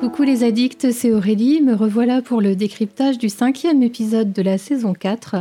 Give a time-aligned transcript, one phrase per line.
[0.00, 1.60] Coucou les addicts, c'est Aurélie.
[1.60, 5.36] Me revoilà pour le décryptage du cinquième épisode de la saison 4.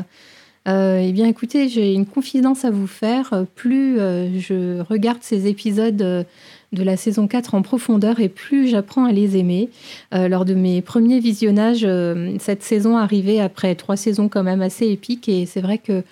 [0.68, 3.45] Euh, eh bien, écoutez, j'ai une confidence à vous faire.
[3.55, 6.25] Plus euh, je regarde ces épisodes euh,
[6.73, 9.70] de la saison 4 en profondeur et plus j'apprends à les aimer.
[10.11, 11.88] lors de mes premiers visionnages,
[12.38, 16.04] cette saison arrivait après trois saisons quand même assez épiques et c'est vrai que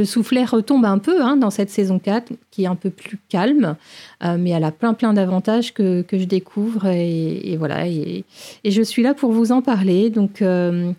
[0.00, 3.18] le soufflet retombe un peu hein, dans cette saison 4, qui est un peu plus
[3.28, 3.76] calme,
[4.24, 7.86] euh, mais elle a plein plein d'avantages que, je découvre et, voilà.
[7.86, 8.24] Et,
[8.64, 10.08] je suis là pour vous en parler.
[10.08, 10.92] Donc, euh,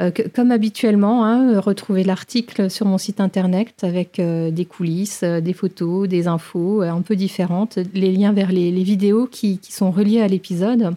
[0.00, 6.08] euh, comme habituellement, hein, retrouvez l'article sur mon site internet avec des coulisses, des photos,
[6.08, 10.26] des infos un peu différentes, les liens vers les, vidéos qui, qui sont reliés à
[10.26, 10.94] l'épisode.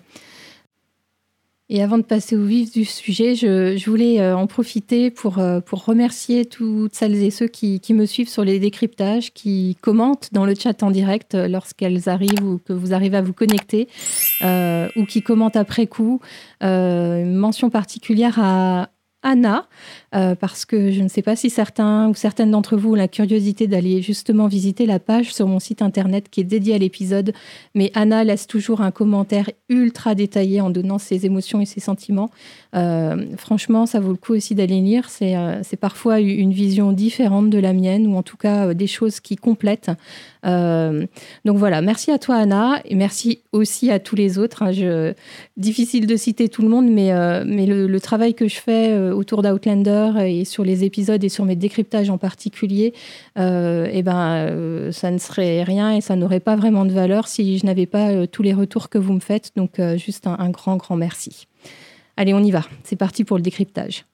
[1.73, 5.61] Et avant de passer au vif du sujet, je, voulais euh, en profiter pour, euh,
[5.61, 10.45] pour remercier toutes celles et ceux qui, me suivent sur les décryptages, qui commentent dans
[10.45, 13.87] le chat en direct euh, lorsqu'elles arrivent ou que vous arrivez à vous connecter,
[14.43, 16.19] ou qui commentent après coup.
[16.61, 18.89] mention particulière à,
[19.23, 19.67] Anna,
[20.15, 23.07] euh, parce que je ne sais pas si certains ou certaines d'entre vous ont la
[23.07, 27.33] curiosité d'aller justement visiter la page sur mon site internet qui est dédiée à l'épisode,
[27.75, 32.31] mais Anna laisse toujours un commentaire ultra détaillé en donnant ses émotions et ses sentiments.
[32.75, 35.07] Euh, franchement, ça vaut le coup aussi d'aller lire.
[35.21, 39.19] Euh, c'est parfois une vision différente de la mienne, ou en tout cas des choses
[39.19, 39.91] qui complètent.
[40.43, 44.63] donc voilà, merci à toi Anna, et merci aussi à tous les autres.
[44.63, 45.13] Hein.
[45.57, 47.11] Difficile de citer tout le monde, mais,
[47.67, 52.09] le, travail que je fais autour d'Outlander et sur les épisodes et sur mes décryptages
[52.09, 52.93] en particulier,
[53.37, 57.27] euh, eh ben, euh, ça ne serait rien et ça n'aurait pas vraiment de valeur
[57.27, 59.51] si je n'avais pas euh, tous les retours que vous me faites.
[59.55, 61.47] Donc, juste un grand, grand merci.
[62.17, 62.63] Allez, on y va.
[62.83, 64.05] C'est parti pour le décryptage.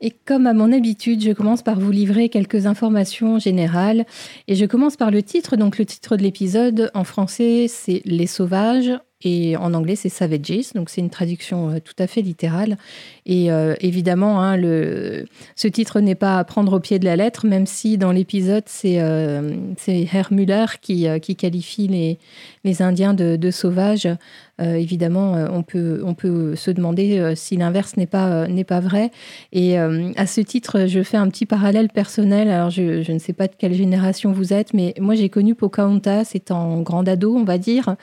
[0.00, 4.06] Et comme à mon habitude, je commence par vous livrer quelques informations générales.
[4.48, 5.56] Et je commence par le titre.
[5.56, 8.92] Donc le titre de l'épisode en français, c'est Les Sauvages.
[9.22, 12.78] Et en anglais, c'est Savages, donc c'est une traduction euh, tout à fait littérale.
[13.26, 17.46] Et euh, évidemment, hein, ce titre n'est pas à prendre au pied de la lettre,
[17.46, 19.52] même si dans l'épisode, c'est euh,
[19.86, 21.86] Herr Müller qui, qui qualifie
[22.64, 24.08] les, Indiens de sauvages.
[24.60, 28.64] Euh, évidemment, euh, on, peut, on peut se demander euh, si l'inverse n'est pas, n'est
[28.64, 29.10] pas vrai.
[29.52, 32.48] Et à ce titre, je fais un petit parallèle personnel.
[32.48, 35.54] Alors, je, je ne sais pas de quelle génération vous êtes, mais moi, j'ai connu
[35.54, 37.96] Pocahontas étant grande ado, on va dire.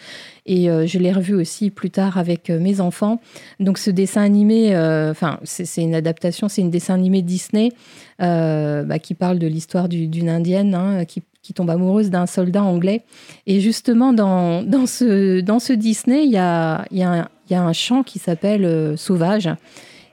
[0.46, 3.20] Et je l'ai revu aussi plus tard avec mes enfants.
[3.60, 4.76] Donc, ce dessin animé,
[5.10, 7.72] enfin, c'est une adaptation, c'est une dessin animé Disney.
[8.20, 13.04] Bah, qui parle de l'histoire d'une indienne hein, qui, qui tombe amoureuse d'un soldat anglais.
[13.46, 17.64] Et justement, dans, dans, ce, dans ce Disney, il y a, y, a y a,
[17.64, 19.50] un chant qui s'appelle euh, Sauvage.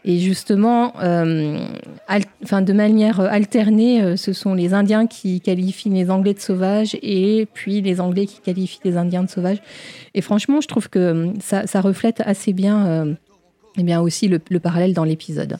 [0.05, 1.59] Et justement, euh,
[2.45, 6.97] enfin, de manière alternée, euh, ce sont les Indiens qui qualifient les Anglais de sauvages
[7.03, 9.61] et puis les Anglais qui qualifient les Indiens de sauvages.
[10.15, 13.17] Et franchement, je trouve que ça, reflète assez bien,
[13.77, 15.59] eh bien aussi le parallèle dans l'épisode.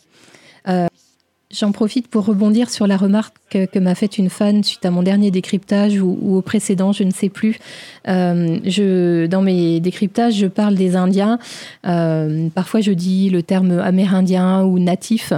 [1.57, 5.05] J'en profite pour rebondir sur la remarque que, m'a faite une fan suite à mon
[5.05, 7.61] dernier décryptage ou, au précédent, je ne sais plus.
[8.09, 11.39] Euh, je, dans mes décryptages, je parle des Indiens.
[11.87, 15.33] Euh, parfois, je dis le terme amérindien ou natif.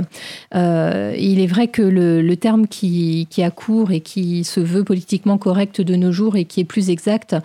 [0.55, 5.37] Euh, il est vrai que le, terme qui, qui cours et qui se veut politiquement
[5.37, 7.37] correct de nos jours et qui est plus exact,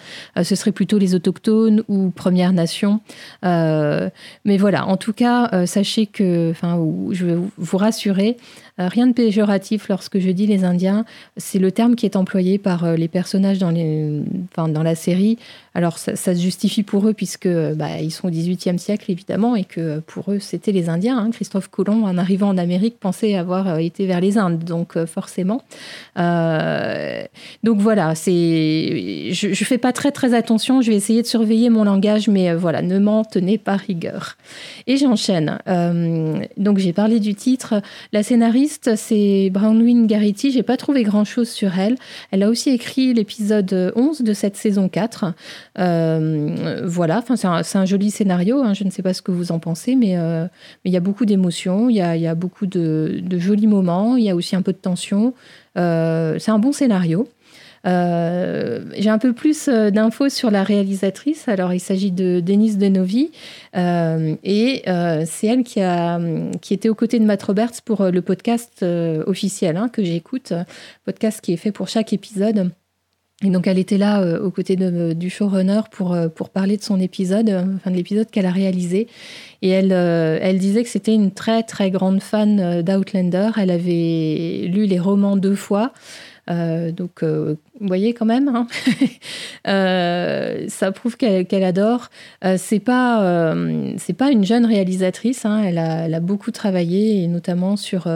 [0.42, 3.02] ce serait plutôt les autochtones ou Premières Nations.
[3.44, 6.80] mais voilà, en tout cas, sachez que, enfin,
[7.12, 11.06] je vais vous rassurer, euh, rien de péjoratif lorsque je dis les Indiens.
[11.38, 14.22] C'est le terme qui est employé par euh, les personnages dans, les,
[14.56, 15.38] dans la série
[15.74, 19.64] alors ça, se justifie pour eux puisque bah, ils sont au XVIIIe siècle évidemment et
[19.64, 21.18] que pour eux c'était les Indiens.
[21.18, 21.32] Hein.
[21.32, 25.06] Christophe Colomb en arrivant en Amérique pensait avoir euh, été vers les Indes, donc euh,
[25.06, 25.62] forcément.
[26.20, 27.24] Euh,
[27.64, 30.82] donc voilà, c'est je, ne fais pas très très attention.
[30.82, 34.36] Je vais essayer de surveiller mon langage, mais voilà, ne m'en tenez pas rigueur.
[34.88, 35.60] Et j'enchaîne.
[36.58, 37.82] donc j'ai parlé du titre.
[38.12, 40.52] La scénariste c'est Brownwyn Garrity.
[40.52, 41.96] J'ai pas trouvé grand chose sur elle.
[42.32, 45.34] Elle a aussi écrit l'épisode 11 de cette saison 4.
[45.80, 48.62] Euh, voilà, enfin, c'est un, joli scénario.
[48.62, 50.48] Hein, je ne sais pas ce que vous en pensez, mais, euh,
[50.86, 54.36] il y a beaucoup d'émotions, il, y a, beaucoup de, jolis moments, il y a
[54.36, 55.34] aussi un peu de tension.
[55.78, 57.28] Euh, c'est un bon scénario.
[57.84, 61.48] J'ai un peu plus d'infos sur la réalisatrice.
[61.48, 63.32] Alors, il s'agit de Denise Denovi
[63.76, 66.20] et c'est elle qui, a,
[66.62, 68.86] qui était aux côtés de Matt Roberts pour le podcast
[69.26, 70.54] officiel hein, que j'écoute,
[71.06, 72.72] podcast qui est fait pour chaque épisode.
[73.44, 76.84] Et donc elle était là euh, aux côtés du showrunner pour, euh, pour parler de
[76.84, 79.08] son épisode, euh, enfin de l'épisode qu'elle a réalisé.
[79.64, 83.52] Et elle, elle disait que c'était une très très grande fan d'Outlander.
[83.58, 85.92] Elle avait lu les romans deux fois.
[86.48, 88.68] Donc, vous voyez quand même, hein.
[90.68, 92.10] ça prouve qu'elle adore.
[92.58, 93.56] c'est pas,
[93.98, 95.46] c'est pas une jeune réalisatrice.
[95.46, 95.64] Hein.
[95.66, 98.08] Elle, a, elle, a, beaucoup travaillé, et notamment sur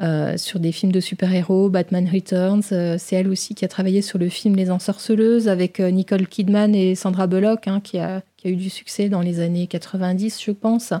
[0.00, 2.62] euh, sur des films de super-héros, Batman Returns.
[2.70, 6.28] Euh, c'est elle aussi qui a travaillé sur le film Les Ensorceleuses avec euh, Nicole
[6.28, 10.52] Kidman et Sandra Bullock, hein, qui, a, eu du succès dans les années 90, je
[10.52, 10.92] pense.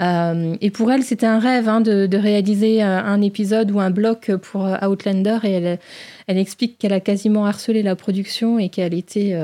[0.00, 4.68] et pour elle, c'était un rêve hein, de, réaliser un épisode ou un bloc pour
[4.82, 5.38] Outlander.
[5.44, 5.78] Et elle,
[6.26, 9.36] elle explique qu'elle a quasiment harcelé la production et qu'elle était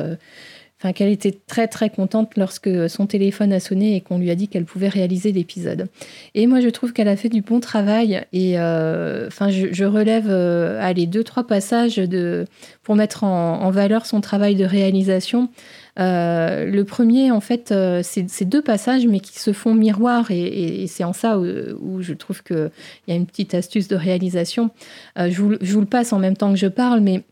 [0.80, 4.34] enfin qu'elle était très très contente lorsque son téléphone a sonné et qu'on lui a
[4.34, 5.88] dit qu'elle pouvait réaliser l'épisode.
[6.34, 10.26] Et moi je trouve qu'elle a fait du bon travail et euh, enfin je, relève
[10.28, 12.44] euh, les deux trois passages de
[12.82, 15.50] pour mettre en, valeur son travail de réalisation.
[15.98, 21.04] Euh, le premier, en fait, c'est deux passages, mais qui se font miroir, et, c'est
[21.04, 22.70] en ça où, je trouve qu'il
[23.08, 24.70] y a une petite astuce de réalisation.
[25.16, 27.24] je, vous, je, vous, le passe en même temps que je parle, mais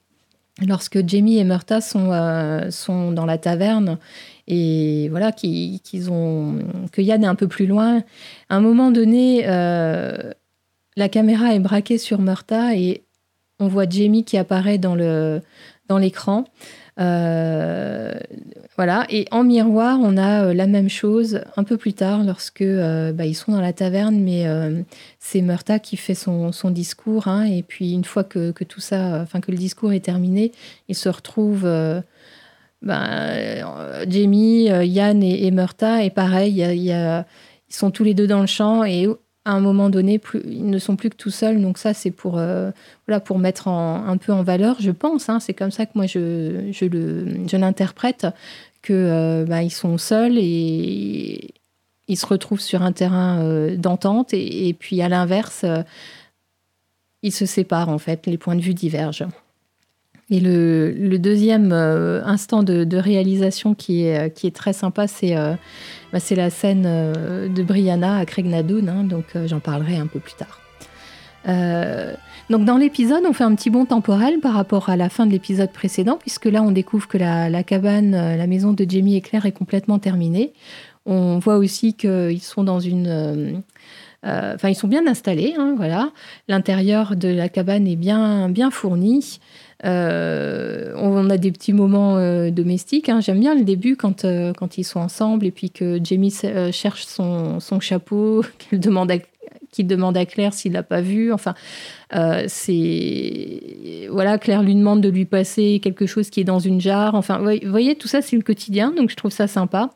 [0.64, 3.98] lorsque Jamie et Murta sont, euh, sont dans la taverne
[4.48, 6.58] et voilà qu'ils ont
[6.92, 8.02] que Yann est un peu plus loin.
[8.48, 10.32] À un moment donné, euh,
[10.96, 13.02] la caméra est braquée sur Murta et
[13.58, 14.96] on voit Jamie qui apparaît dans
[15.88, 16.44] dans l'écran.
[16.98, 18.12] Euh,
[18.76, 19.06] voilà.
[19.10, 23.12] Et en miroir, on a euh, la même chose un peu plus tard lorsque euh,
[23.12, 24.46] bah, ils sont dans la taverne, mais
[25.18, 27.28] c'est Murta qui fait son, discours.
[27.28, 30.52] Hein, et puis une fois que, tout ça, enfin que le discours est terminé,
[30.88, 31.68] ils se retrouvent.
[32.82, 38.84] Bah, Jamie, Yann et, Murta, et pareil, ils sont tous les deux dans le champ
[38.84, 39.08] et
[39.46, 41.62] à un moment donné, ils ne sont plus que tout seuls.
[41.62, 42.72] Donc ça, c'est pour, euh,
[43.24, 45.28] pour mettre un peu en valeur, je pense.
[45.28, 45.38] Hein.
[45.38, 48.26] c'est comme ça que moi, je, je, le, je l'interprète,
[48.82, 51.54] que euh, bah, ils sont seuls et
[52.08, 54.34] ils se retrouvent sur un terrain euh, d'entente.
[54.34, 55.64] Et, puis, à l'inverse,
[57.22, 58.26] ils se séparent, en fait.
[58.26, 59.28] Les points de vue divergent.
[60.28, 65.36] Et le, deuxième instant de, réalisation qui est, qui est très sympa, c'est
[66.12, 70.06] bah, c'est la scène euh, de Brianna à Craig hein, donc euh, j'en parlerai un
[70.06, 70.60] peu plus tard.
[71.48, 72.14] Euh,
[72.48, 75.32] donc dans l'épisode, on fait un petit bond temporel par rapport à la fin de
[75.32, 79.46] l'épisode précédent, puisque là on découvre que la, cabane, la maison de Jamie et Claire
[79.46, 80.52] est complètement terminée.
[81.06, 83.62] On voit aussi qu'ils sont dans une...
[84.24, 86.10] Enfin, ils sont bien installés, hein, voilà.
[86.48, 89.38] L'intérieur de la cabane est bien, bien fourni.
[89.84, 93.08] Euh, on a des petits moments euh, domestiques.
[93.08, 93.20] Hein.
[93.20, 96.34] J'aime bien le début quand, euh, quand ils sont ensemble et puis que Jamie
[96.72, 99.16] cherche son, son chapeau, qu'il demande à,
[99.72, 101.32] qu'il demande à Claire s'il l'a pas vu.
[101.32, 101.54] Enfin,
[102.46, 107.14] c'est voilà, Claire lui demande de lui passer quelque chose qui est dans une jarre.
[107.14, 109.90] Enfin, vous voyez, tout ça c'est le quotidien, donc je trouve ça sympa.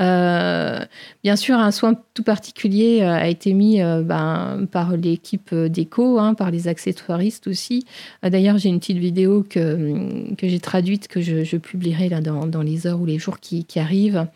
[0.00, 0.78] Euh,
[1.24, 6.18] bien sûr, un soin tout particulier euh, a été mis euh, ben, par l'équipe d'éco,
[6.18, 7.86] hein, par les accessoiristes aussi.
[8.22, 12.86] D'ailleurs, j'ai une petite vidéo que, que j'ai traduite, que je, publierai là, dans, les
[12.86, 14.26] heures ou les jours qui, arrivent.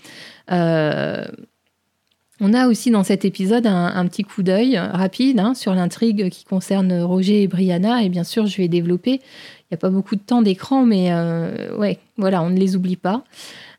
[2.41, 6.45] On a aussi dans cet épisode un, petit coup d'œil rapide hein, sur l'intrigue qui
[6.45, 8.03] concerne Roger et Brianna.
[8.03, 9.13] Et bien sûr, je vais développer.
[9.13, 11.13] Il n'y a pas beaucoup de temps d'écran, mais
[11.77, 13.25] ouais, voilà, on ne les oublie pas.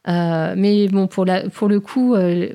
[0.08, 2.50] Euh, mais bon, pour, la, le coup, euh,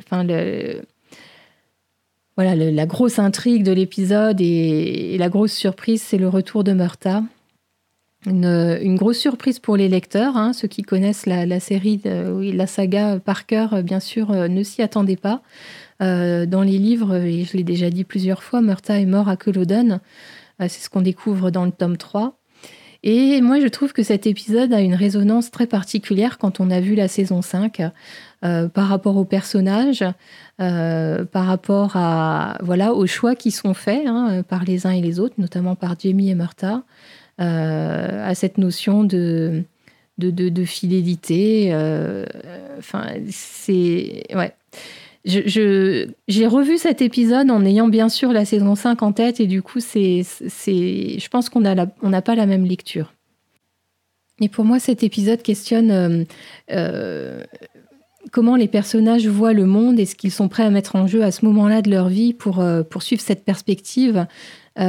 [2.36, 7.22] voilà, la grosse intrigue de l'épisode et, la grosse surprise, c'est le retour de Murta.
[8.26, 12.00] Une, grosse surprise pour les lecteurs, hein, ceux qui connaissent la, série,
[12.32, 15.42] oui, la saga par cœur, bien sûr, euh, ne s'y attendaient pas.
[16.00, 20.00] Dans les livres, et je l'ai déjà dit plusieurs fois, Murta est mort à Culloden.
[20.60, 22.38] c'est ce qu'on découvre dans le tome 3.
[23.08, 26.80] Et moi, je trouve que cet épisode a une résonance très particulière quand on a
[26.80, 27.80] vu la saison 5
[28.44, 30.04] euh, par rapport aux personnages,
[30.60, 35.00] euh, par rapport à, voilà, aux choix qui sont faits hein, par les uns et
[35.02, 36.36] les autres, notamment par Jamie et
[37.40, 39.62] euh, à cette notion de,
[40.18, 41.72] de, de fidélité.
[42.76, 44.24] Enfin, c'est.
[44.34, 44.52] Ouais
[45.26, 49.60] j'ai revu cet épisode en ayant bien sûr la saison 5 en tête et du
[49.60, 53.12] coup, c'est, c'est, je pense qu'on n'a pas la même lecture.
[54.40, 56.24] Et pour moi, cet épisode questionne euh,
[56.70, 57.42] euh,
[58.32, 61.24] comment les personnages voient le monde et ce qu'ils sont prêts à mettre en jeu
[61.24, 64.26] à ce moment-là de leur vie pour euh, poursuivre cette perspective.
[64.78, 64.82] et,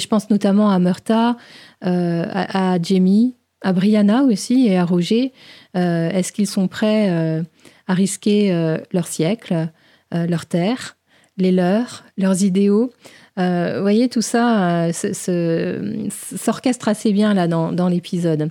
[0.00, 1.36] je pense notamment à Murta,
[1.80, 5.32] à, Jamie, à Brianna aussi et à Roger.
[5.74, 7.44] est-ce qu'ils sont prêts
[7.86, 9.68] à risquer euh, leur siècle,
[10.14, 10.96] euh, leur terre,
[11.36, 12.92] les leurs, leurs idéaux.
[13.38, 18.50] Euh, vous voyez, tout ça s'orchestre assez bien là dans, l'épisode.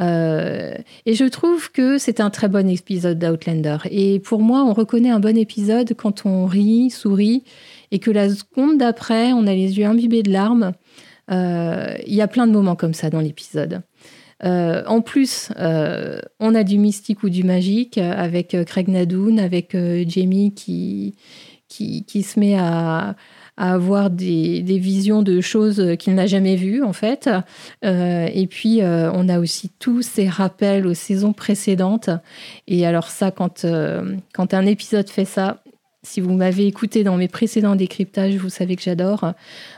[0.00, 3.78] et je trouve que c'est un très bon épisode d'Outlander.
[3.90, 7.44] Et pour moi, on reconnaît un bon épisode quand on rit, sourit,
[7.92, 10.72] et que la seconde d'après, on a les yeux imbibés de larmes.
[11.30, 13.82] Il y a plein de moments comme ça dans l'épisode.
[14.44, 21.14] En plus, on a du mystique ou du magique avec Craig Nadoun, avec Jamie qui,
[21.68, 23.16] qui, se met à,
[23.56, 27.30] avoir des, visions de choses qu'il n'a jamais vues, en fait.
[27.84, 32.10] Euh, et puis, euh, on a aussi tous ces rappels aux saisons précédentes.
[32.66, 35.62] Et alors ça, quand, euh, quand un épisode fait ça,
[36.04, 39.32] si vous m'avez écouté dans mes précédents décryptages, vous savez que j'adore.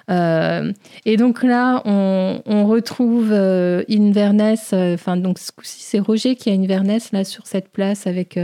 [0.08, 4.72] et donc là, on, retrouve Inverness.
[4.72, 8.38] Enfin, donc ce coup-ci, c'est Roger qui a Inverness là sur cette place avec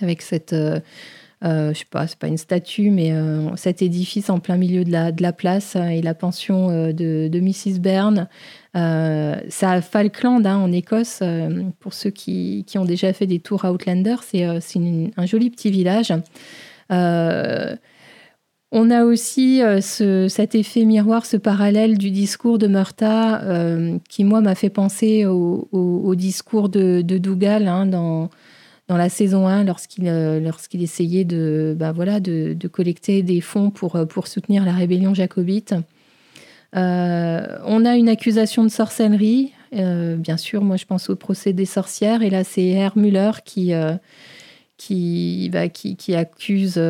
[0.00, 0.54] avec cette
[1.44, 4.82] euh, je sais pas, c'est pas une statue, mais euh, cet édifice en plein milieu
[4.82, 7.80] de la, de la place euh, et la pension de, de, Mrs.
[7.80, 8.28] Byrne.
[8.74, 11.22] c'est à Falkland, hein, en Écosse,
[11.80, 14.16] pour ceux qui, qui, ont déjà fait des tours à Outlander.
[14.22, 16.12] C'est un joli petit village.
[16.90, 17.78] On
[18.90, 23.42] a aussi ce, cet effet miroir, ce parallèle du discours de Murta,
[24.08, 28.30] qui, moi, m'a fait penser au, discours de, Dougal hein, dans,
[28.88, 33.96] dans la saison 1 lorsqu'il euh, essayait de, bah voilà, de, collecter des fonds pour,
[33.96, 35.74] euh, pour soutenir la rébellion jacobite.
[36.76, 39.52] Euh, on a une accusation de sorcellerie.
[39.72, 42.22] bien sûr, moi je pense au procès des sorcières.
[42.22, 43.72] Et là, c'est Herr Müller qui,
[44.76, 46.80] qui, bah, qui, qui, accuse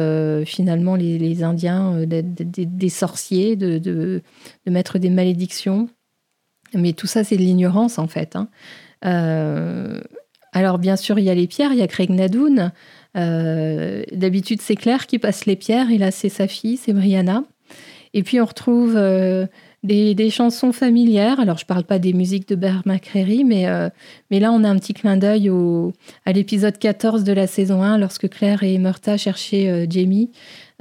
[0.46, 4.22] finalement les, les Indiens des sorciers, de, de,
[4.66, 5.88] mettre des malédictions.
[6.72, 8.36] Mais tout ça, c'est de l'ignorance en fait.
[8.36, 8.48] Hein.
[10.52, 12.72] Alors bien sûr, il y a les pierres, il y a Craig Nadoun.
[13.16, 17.44] Euh, d'habitude, c'est Claire qui passe les pierres, et là, c'est sa fille, c'est Brianna.
[18.12, 19.46] Et puis, on retrouve euh,
[19.84, 21.38] des, chansons familières.
[21.38, 23.88] Alors, je ne parle pas des musiques de Bear McCreary, mais, euh,
[24.30, 25.50] mais là, on a un petit clin d'œil
[26.26, 30.30] à l'épisode 14 de la saison 1, lorsque Claire et Murta cherchaient Jamie.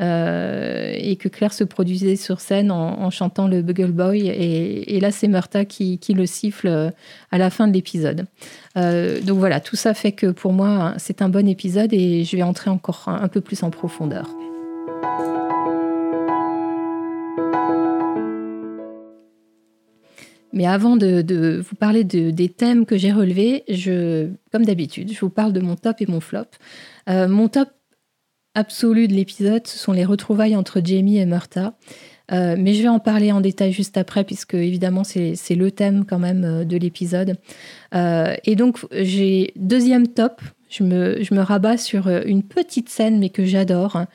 [0.01, 4.27] Euh, et que Claire se produisait sur scène en, chantant le Bugle Boy.
[4.27, 6.89] Et, là, c'est Murta qui, le siffle euh,
[7.31, 8.25] à la fin de l'épisode.
[8.75, 12.35] Euh, donc voilà, tout ça fait que pour moi, c'est un bon épisode et je
[12.35, 14.27] vais entrer encore un, peu plus en profondeur.
[20.53, 23.65] Mais avant de, vous parler des thèmes que j'ai relevés,
[24.51, 26.45] comme d'habitude, je vous parle de mon top et mon flop.
[27.07, 27.69] mon top,
[28.55, 31.73] absolue de l'épisode, ce sont les retrouvailles entre Jamie et Murta.
[32.31, 36.05] Euh, mais je vais en parler en détail juste après, puisque évidemment c'est le thème
[36.05, 37.35] quand même euh, de l'épisode.
[37.93, 43.19] Euh, et donc j'ai deuxième top, je me, je me, rabats sur une petite scène,
[43.19, 44.05] mais que j'adore.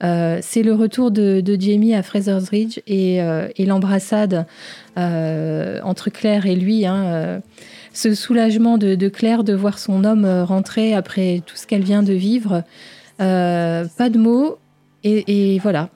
[0.00, 4.46] C'est le retour de, Jamie à Fraser's Ridge et, et l'embrassade
[4.96, 6.86] entre Claire et lui.
[6.86, 7.40] Hein,
[7.92, 12.12] ce soulagement de, Claire de voir son homme rentrer après tout ce qu'elle vient de
[12.12, 12.62] vivre.
[13.20, 14.58] Euh, pas de mots.
[15.04, 15.90] Et, voilà.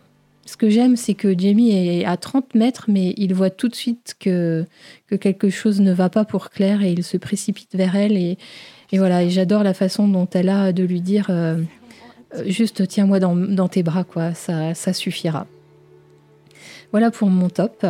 [0.46, 3.74] Ce que j'aime, c'est que Jamie est à 30 mètres, mais il voit tout de
[3.74, 4.64] suite que,
[5.06, 8.16] que quelque chose ne va pas pour Claire et il se précipite vers elle.
[8.16, 8.38] Et,
[8.92, 11.62] voilà, et j'adore la façon dont elle a de lui dire euh, euh,
[12.46, 15.46] juste tiens-moi dans, tes bras, quoi, ça, suffira.
[16.90, 17.86] Voilà pour mon top.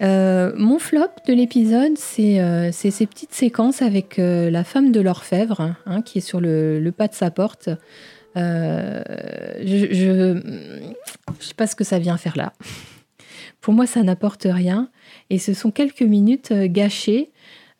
[0.00, 6.18] mon flop de l'épisode, c'est ces petites séquences avec la femme de l'orfèvre, hein, qui
[6.18, 7.70] est sur le, le, pas de sa porte.
[8.36, 9.02] Euh,
[9.64, 10.40] je ne
[11.40, 12.52] sais pas ce que ça vient faire là.
[13.60, 14.90] Pour moi, ça n'apporte rien.
[15.30, 17.30] Et ce sont quelques minutes euh, gâchées.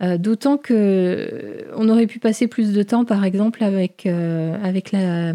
[0.03, 5.33] Euh, d'autant que on aurait pu passer plus de temps, par exemple, avec, avec, la,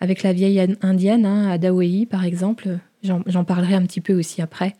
[0.00, 2.78] avec la vieille indienne, hein, à Dawei, par exemple.
[3.02, 4.74] J'en parlerai un petit peu aussi après.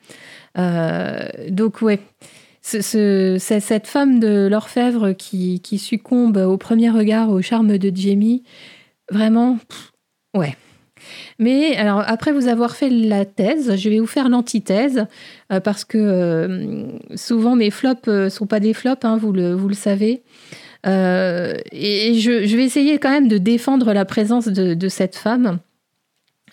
[0.56, 2.00] donc, ouais.
[2.64, 8.44] C'est cette femme de l'orfèvre qui, succombe au premier regard au charme de Jamie
[9.10, 9.58] Vraiment,
[10.34, 10.56] ouais.
[11.38, 15.06] Mais alors, après vous avoir fait la thèse, je vais vous faire l'antithèse,
[15.52, 19.32] euh, parce que euh, souvent mes flops ne euh, sont pas des flops, hein, vous,
[19.32, 20.22] le, savez.
[20.84, 25.58] et je, vais essayer quand même de défendre la présence de, cette femme.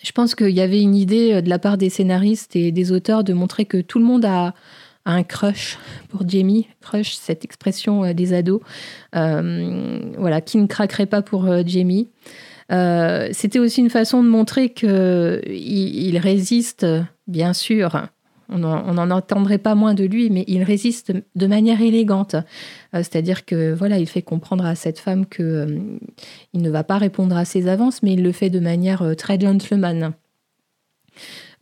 [0.02, 3.22] Je pense qu'il y avait une idée de la part des scénaristes et des auteurs
[3.22, 4.54] de montrer que tout le monde a,
[5.06, 5.78] un crush
[6.10, 6.68] pour Jamie.
[6.80, 8.60] Crush, cette expression des ados.
[9.12, 12.08] voilà, qui ne craquerait pas pour Jamie.
[12.70, 16.86] Euh, c'était aussi une façon de montrer qu'il il résiste,
[17.26, 18.06] bien sûr.
[18.52, 22.34] On n'en entendrait pas moins de lui, mais il résiste de manière élégante.
[22.34, 25.78] Euh, c'est-à-dire que voilà, il fait comprendre à cette femme que euh,
[26.52, 29.38] il ne va pas répondre à ses avances, mais il le fait de manière très
[29.38, 30.14] gentleman.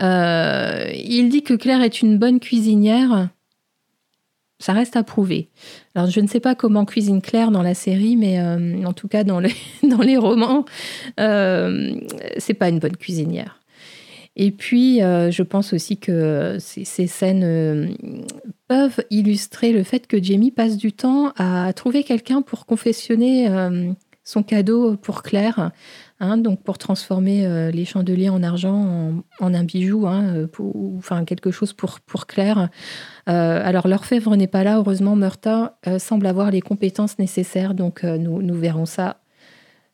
[0.00, 3.29] il dit que Claire est une bonne cuisinière
[4.59, 5.49] ça reste à prouver.
[5.95, 9.09] Alors, je ne sais pas comment cuisine Claire dans la série, mais euh, en tout
[9.09, 10.65] cas, dans les, dans les romans,
[11.21, 11.95] euh,
[12.38, 13.61] c'est pas une bonne cuisinière.
[14.41, 17.93] Et puis, je pense aussi que ces, ces scènes
[18.69, 23.49] peuvent illustrer le fait que Jamie passe du temps à trouver quelqu'un pour confessionner
[24.23, 25.73] son cadeau pour Claire.
[26.21, 30.49] Hein, donc pour transformer euh, les chandeliers en argent en, un bijou, hein, euh,
[30.99, 32.71] enfin quelque chose pour, pour Claire.
[33.29, 38.43] Euh, alors l'orfèvre n'est pas là, heureusement Meurta semble avoir les compétences nécessaires, donc nous,
[38.43, 39.21] nous verrons ça,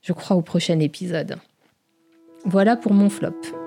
[0.00, 1.36] je crois, au prochain épisode.
[2.46, 3.63] Voilà pour mon flop.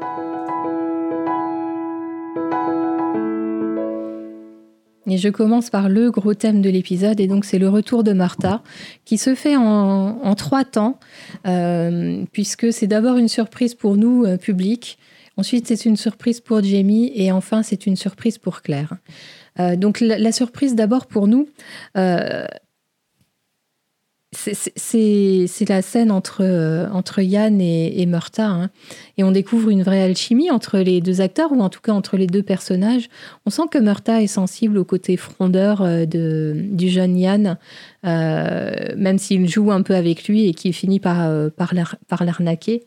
[5.09, 8.11] Et je commence par le gros thème de l'épisode, et donc c'est le retour de
[8.11, 8.61] Martha,
[9.05, 10.99] qui se fait en, trois temps,
[11.47, 14.97] euh, puisque c'est d'abord une surprise pour nous, euh, public,
[15.37, 18.97] ensuite c'est une surprise pour Jamie, et enfin c'est une surprise pour Claire.
[19.61, 21.47] Euh, donc la, surprise d'abord pour nous,
[24.33, 28.45] c'est la scène entre, entre Yann et, et Murta.
[28.45, 28.69] Hein.
[29.17, 32.17] Et on découvre une vraie alchimie entre les deux acteurs, ou en tout cas entre
[32.17, 33.09] les deux personnages.
[33.45, 37.57] On sent que Murta est sensible au côté frondeur euh, du jeune Yann,
[38.05, 41.73] euh, même s'il joue un peu avec lui et qu'il finit par, par
[42.23, 42.83] l'arnaquer.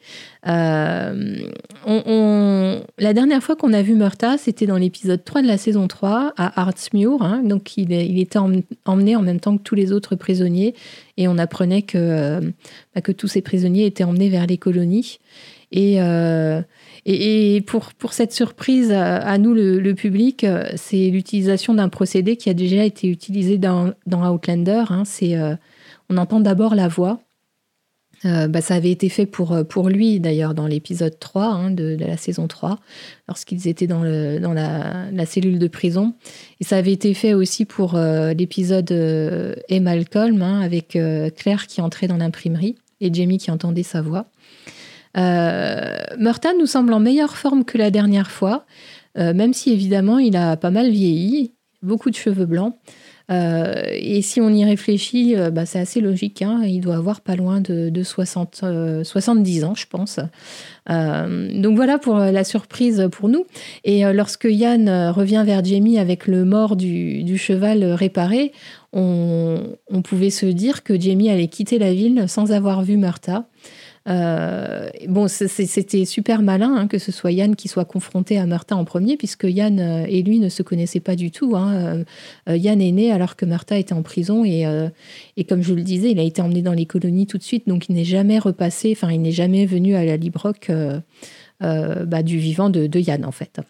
[3.01, 6.35] La dernière fois qu'on a vu Murta, c'était dans l'épisode 3 de la saison 3
[6.37, 7.23] à Hartsmuir.
[7.23, 7.43] Hein.
[7.45, 8.39] donc il, était
[8.85, 10.75] emmené en même temps que tous les autres prisonniers
[11.17, 12.41] et on apprenait que, euh,
[12.95, 15.19] bah, que tous ces prisonniers étaient emmenés vers les colonies.
[15.73, 16.63] Et, euh,
[17.07, 20.45] et, pour, pour, cette surprise à, nous, le, public,
[20.77, 24.85] c'est l'utilisation d'un procédé qui a déjà été utilisé dans, dans Outlander.
[24.91, 25.05] Hein.
[25.23, 25.57] euh,
[26.09, 27.21] on entend d'abord la voix
[28.27, 31.71] euh, bah, ça avait été fait pour, euh, pour lui, d'ailleurs, dans l'épisode 3 hein,
[31.71, 32.79] de, la saison 3,
[33.29, 36.15] lorsqu'ils étaient dans, le, dans la, cellule de prison.
[36.61, 40.99] Et ça avait été fait aussi pour euh, l'épisode et Malcolm, hein, avec
[41.37, 44.27] Claire qui entrait dans l'imprimerie et Jamie qui entendait sa voix.
[45.15, 48.67] Murta nous semble en meilleure forme que la dernière fois,
[49.17, 51.53] même si évidemment il a pas mal vieilli,
[51.83, 52.75] beaucoup de cheveux blancs.
[53.31, 56.43] Euh, et si on y réfléchit, euh, bah, c'est assez logique.
[56.43, 56.63] Hein.
[56.65, 58.65] il doit avoir pas loin de, 60,
[59.05, 60.19] 70 euh, ans, je pense.
[60.89, 63.47] donc voilà pour la surprise pour nous.
[63.85, 68.53] Et lorsque Yann revient vers Jamie avec le mort du, cheval réparé,
[68.93, 73.47] on, on, pouvait se dire que Jamie allait quitter la ville sans avoir vu Murta.
[74.09, 78.75] Euh, bon, c'était super malin hein, que ce soit Yann qui soit confronté à Martha
[78.77, 81.55] en premier, puisque Yann euh, et lui ne se connaissaient pas du tout.
[81.55, 82.05] Hein.
[82.49, 84.65] Euh, Yann est né alors que Martha était en prison et,
[85.49, 87.89] comme je le disais, il a été emmené dans les colonies tout de suite, donc
[87.89, 90.71] il n'est jamais repassé, enfin il n'est jamais venu à la Librock
[91.61, 93.61] bah, du vivant de, de, Yann en fait.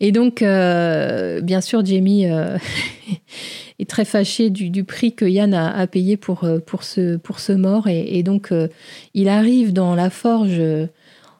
[0.00, 2.26] Et donc, bien sûr, Jamie
[3.78, 7.52] est très fâché du, prix que Yann a, payé pour, euh, pour, ce, pour ce
[7.52, 7.88] mort.
[7.88, 8.68] Et, donc, euh,
[9.14, 10.86] il arrive dans la forge euh,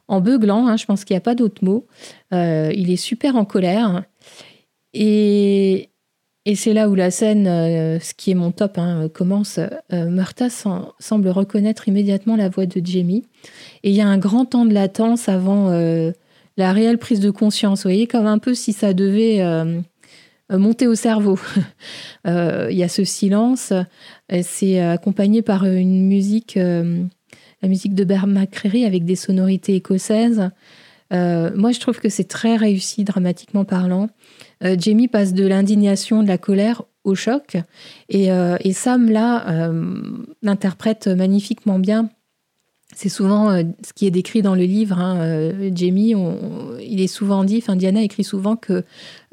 [0.09, 1.87] en beuglant, hein, je pense qu'il n'y a pas d'autre mot.
[2.33, 4.05] il est super en colère.
[4.92, 5.88] Et,
[6.44, 9.59] et c'est là où la scène, ce qui est mon top, hein, commence.
[9.90, 13.25] Murta semble reconnaître immédiatement la voix de Jamie.
[13.83, 15.70] Et il y a un grand temps de latence avant
[16.57, 17.81] la réelle prise de conscience.
[17.81, 19.81] Vous voyez, comme un peu si ça devait euh,
[20.50, 21.38] monter au cerveau.
[22.26, 23.74] Euh, il y a ce silence.
[24.40, 27.04] C'est accompagné par une musique, euh,
[27.61, 30.48] la musique de Bert McCreary avec des sonorités écossaises.
[31.11, 34.09] moi, je trouve que c'est très réussi, dramatiquement parlant.
[34.62, 37.59] Jamie passe de l'indignation, de la colère au choc.
[38.09, 39.70] Et, et Sam, là,
[40.40, 42.09] l'interprète magnifiquement bien
[42.94, 44.98] c'est souvent euh, ce qui est décrit dans le livre.
[44.98, 46.14] Hein, euh, Jamie,
[46.80, 48.85] il est souvent dit, enfin Diana écrit souvent que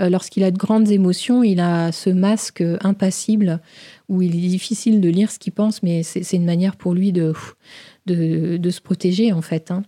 [0.01, 3.59] euh, lorsqu'il a de grandes émotions, il a ce masque impassible
[4.09, 7.13] où il est difficile de lire ce qu'il pense, mais c'est une manière pour lui
[7.13, 7.33] de,
[8.07, 9.71] se protéger en fait.
[9.71, 9.83] Hein.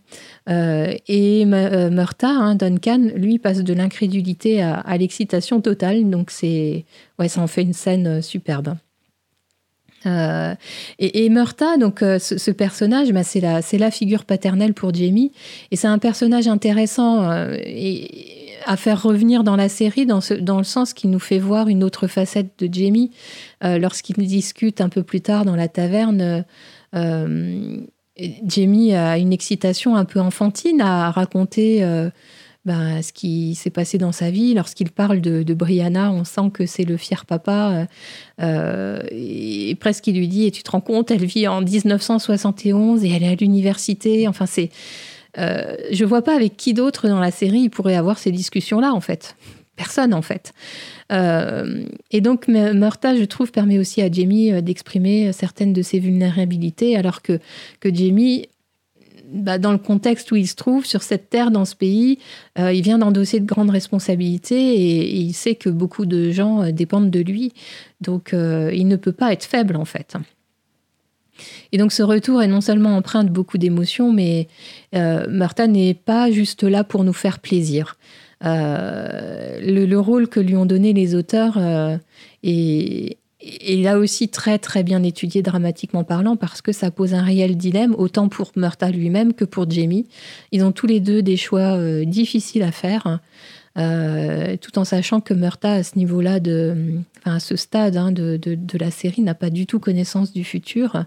[1.07, 6.85] et Murta, hein, Duncan, lui passe de l'incrédulité à, à l'excitation totale, donc c'est
[7.19, 8.75] ouais, ça en fait une scène superbe.
[10.05, 10.55] Euh,
[10.99, 15.31] et, et, Murta, donc euh, ce, personnage, bah, c'est la, figure paternelle pour Jamie,
[15.71, 17.57] et c'est un personnage intéressant euh,
[18.65, 21.83] à faire revenir dans la série, dans, dans le sens qu'il nous fait voir une
[21.83, 23.11] autre facette de Jamie.
[23.61, 26.45] Lorsqu'il discute un peu plus tard dans la taverne,
[28.45, 31.83] Jamie a une excitation un peu enfantine à raconter
[32.65, 34.53] ben, ce qui s'est passé dans sa vie.
[34.53, 37.87] Lorsqu'il parle de, Brianna, on sent que c'est le fier papa.
[38.41, 43.09] Euh, et presque il lui dit, tu te rends compte, elle vit en 1971 et
[43.09, 44.27] elle est à l'université.
[44.27, 44.69] Enfin, c'est...
[45.39, 48.93] Euh, je vois pas avec qui d'autre dans la série il pourrait avoir ces discussions-là,
[48.93, 49.35] en fait.
[49.75, 50.53] Personne, en fait.
[51.11, 55.99] Euh, et donc, Murta, je trouve, permet aussi à Jamie euh, d'exprimer certaines de ses
[55.99, 57.39] vulnérabilités, alors que,
[57.79, 58.47] que Jamie
[59.33, 62.19] bah, dans le contexte où il se trouve, sur cette terre, dans ce pays,
[62.57, 67.19] il vient d'endosser de grandes responsabilités et, il sait que beaucoup de gens dépendent de
[67.19, 67.53] lui.
[68.01, 70.15] Donc, il ne peut pas être faible, en fait.
[71.71, 74.47] Et donc ce retour est non seulement empreint de beaucoup d'émotions, mais
[74.95, 77.97] euh, Martha n'est pas juste là pour nous faire plaisir.
[78.45, 81.97] Euh, le, rôle que lui ont donné les auteurs euh,
[83.43, 87.57] est, là aussi très très bien étudié dramatiquement parlant parce que ça pose un réel
[87.57, 90.07] dilemme autant pour Murta lui-même que pour Jamie.
[90.51, 93.19] Ils ont tous les deux des choix difficiles à faire.
[93.75, 98.77] tout en sachant que Murta, à ce niveau-là, de, à ce stade hein, de, de,
[98.77, 101.05] la série, n'a pas du tout connaissance du futur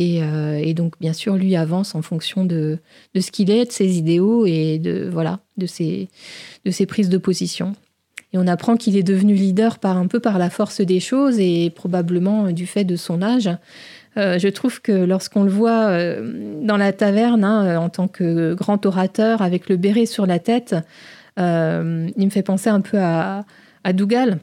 [0.00, 2.78] euh, et, donc, bien sûr, lui avance en fonction de,
[3.14, 6.08] ce qu'il est, de ses idéaux et de, voilà, de, ses,
[6.64, 7.74] de ses prises de position.
[8.32, 11.38] Et on apprend qu'il est devenu leader par un peu par la force des choses
[11.40, 13.50] et probablement du fait de son âge.
[14.16, 18.54] Euh, je trouve que lorsqu'on le voit euh, dans la taverne hein, en tant que
[18.54, 20.74] grand orateur avec le béret sur la tête,
[21.38, 21.44] il
[22.26, 23.46] me fait penser un peu à,
[23.82, 24.40] à Dougal,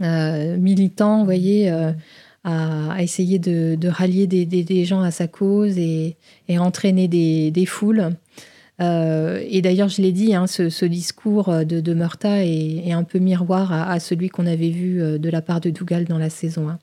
[0.00, 1.70] militant, vous voyez
[2.44, 6.16] à, essayer de, rallier des, gens à sa cause et,
[6.58, 8.10] entraîner des, foules.
[8.82, 13.18] Euh, et d'ailleurs, je l'ai dit, hein, ce, discours de, de Murta est, un peu
[13.18, 16.68] miroir à, celui qu'on avait vu euh, de la part de Dougal dans la saison
[16.68, 16.78] 1.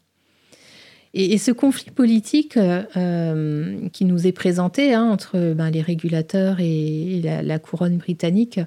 [1.13, 7.21] Et, ce conflit politique euh, qui nous est présenté hein, entre ben, les régulateurs et,
[7.21, 8.59] la, couronne britannique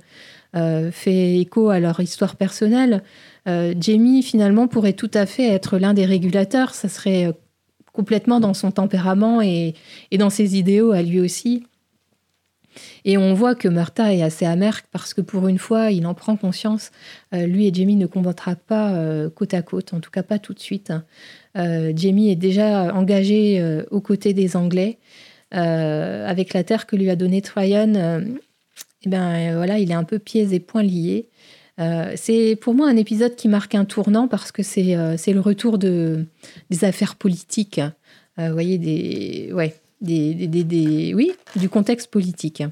[0.55, 3.03] fait écho à leur histoire personnelle.
[3.49, 6.75] Euh, Jamie, finalement, pourrait tout à fait être l'un des régulateurs.
[6.75, 7.33] Ça serait euh,
[7.92, 9.75] complètement dans son tempérament et,
[10.16, 11.64] dans ses idéaux à lui aussi.
[13.05, 16.15] Et on voit que Murta est assez amer parce que pour une fois, il en
[16.15, 16.91] prend conscience.
[17.35, 18.97] Euh, lui et Jamie ne combattra pas
[19.35, 20.93] côte à côte, en tout cas pas tout de suite.
[21.55, 24.99] Jamie est déjà engagé aux côtés des Anglais.
[25.51, 27.93] avec la terre que lui a donnée Tryon,
[29.05, 31.29] eh ben, voilà, il est un peu pieds et poings liés.
[31.81, 35.41] Euh, c'est pour moi un épisode qui marque un tournant parce que c'est euh, le
[35.41, 36.27] retour de,
[36.71, 37.81] des affaires politiques.
[38.39, 42.62] Euh, vous voyez, des, ouais, des, des, oui, du contexte politique.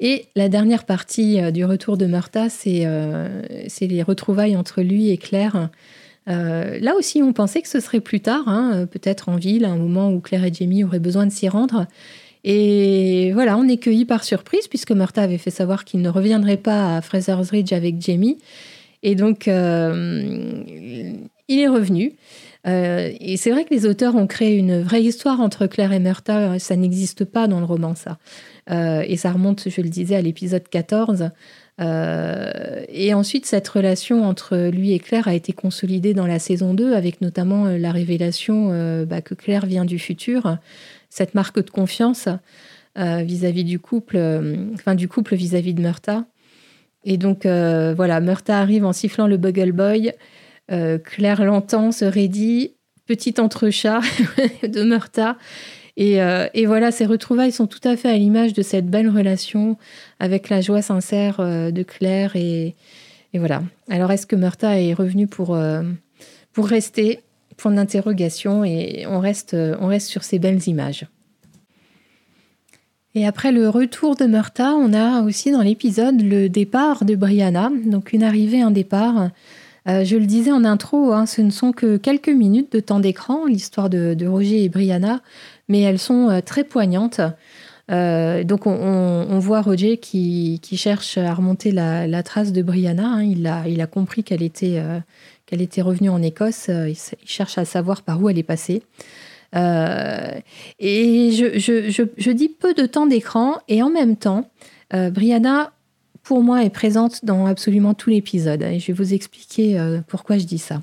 [0.00, 2.86] Et la dernière partie du retour de Murta, c'est
[3.80, 5.70] les retrouvailles entre lui et Claire.
[6.26, 9.76] là aussi, on pensait que ce serait plus tard, hein, peut-être en ville, à un
[9.76, 11.88] moment où Claire et Jamie auraient besoin de s'y rendre.
[12.44, 16.56] Et voilà, on est cueillis par surprise puisque Murta avait fait savoir qu'il ne reviendrait
[16.56, 18.38] pas à Fraser's Ridge avec Jamie.
[19.02, 20.62] Et donc, euh,
[21.48, 22.14] il est revenu.
[22.68, 25.98] Euh, et c'est vrai que les auteurs ont créé une vraie histoire entre Claire et
[25.98, 26.58] Murta.
[26.58, 28.18] Ça n'existe pas dans le roman, ça.
[28.70, 31.30] Euh, et ça remonte, je le disais, à l'épisode 14.
[31.80, 36.94] et ensuite, cette relation entre lui et Claire a été consolidée dans la saison 2,
[36.94, 40.58] avec notamment la révélation bah, que Claire vient du futur
[41.10, 42.28] cette marque de confiance
[42.98, 46.24] euh, vis-à-vis du couple, euh, enfin du couple vis-à-vis de Murta.
[47.04, 50.12] Et donc euh, voilà, Murta arrive en sifflant le Bugle Boy.
[50.68, 52.74] Claire l'entend, se raidit,
[53.06, 54.00] petit entrechat
[54.62, 55.36] de Murta.
[55.96, 56.20] Et,
[56.66, 59.76] voilà, ces retrouvailles sont tout à fait à l'image de cette belle relation
[60.20, 62.36] avec la joie sincère de Claire.
[62.36, 62.76] Et,
[63.34, 63.62] voilà.
[63.88, 65.58] Alors, est-ce que Murta est revenu pour,
[66.52, 67.20] pour rester?
[67.56, 71.06] Point d'interrogation et on reste, on reste sur ces belles images.
[73.14, 77.72] Et après le retour de Murta, on a aussi dans l'épisode le départ de Brianna,
[77.84, 79.30] donc une arrivée, un départ.
[79.86, 83.00] Euh, je le disais en intro, hein, ce ne sont que quelques minutes de temps
[83.00, 85.20] d'écran, l'histoire de, Roger et Brianna,
[85.68, 87.20] mais elles sont euh, très poignantes.
[87.90, 93.06] Euh, donc on, voit Roger qui, cherche à remonter la, trace de Brianna.
[93.06, 93.22] Hein.
[93.22, 93.46] Il,
[93.80, 94.82] a, compris qu'elle était,
[95.80, 96.68] revenue en Écosse.
[96.68, 98.82] Il, cherche à savoir par où elle est passée.
[99.54, 104.50] Et je, dis peu de temps d'écran et en même temps,
[104.92, 105.72] Brianna,
[106.28, 108.62] pour moi, est présente dans absolument tout l'épisode.
[108.62, 110.82] Et je vais vous expliquer pourquoi je dis ça.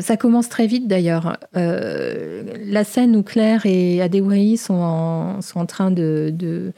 [0.00, 1.36] ça commence très vite d'ailleurs.
[1.54, 6.72] la scène où Claire et Adewai sont en, sont en train de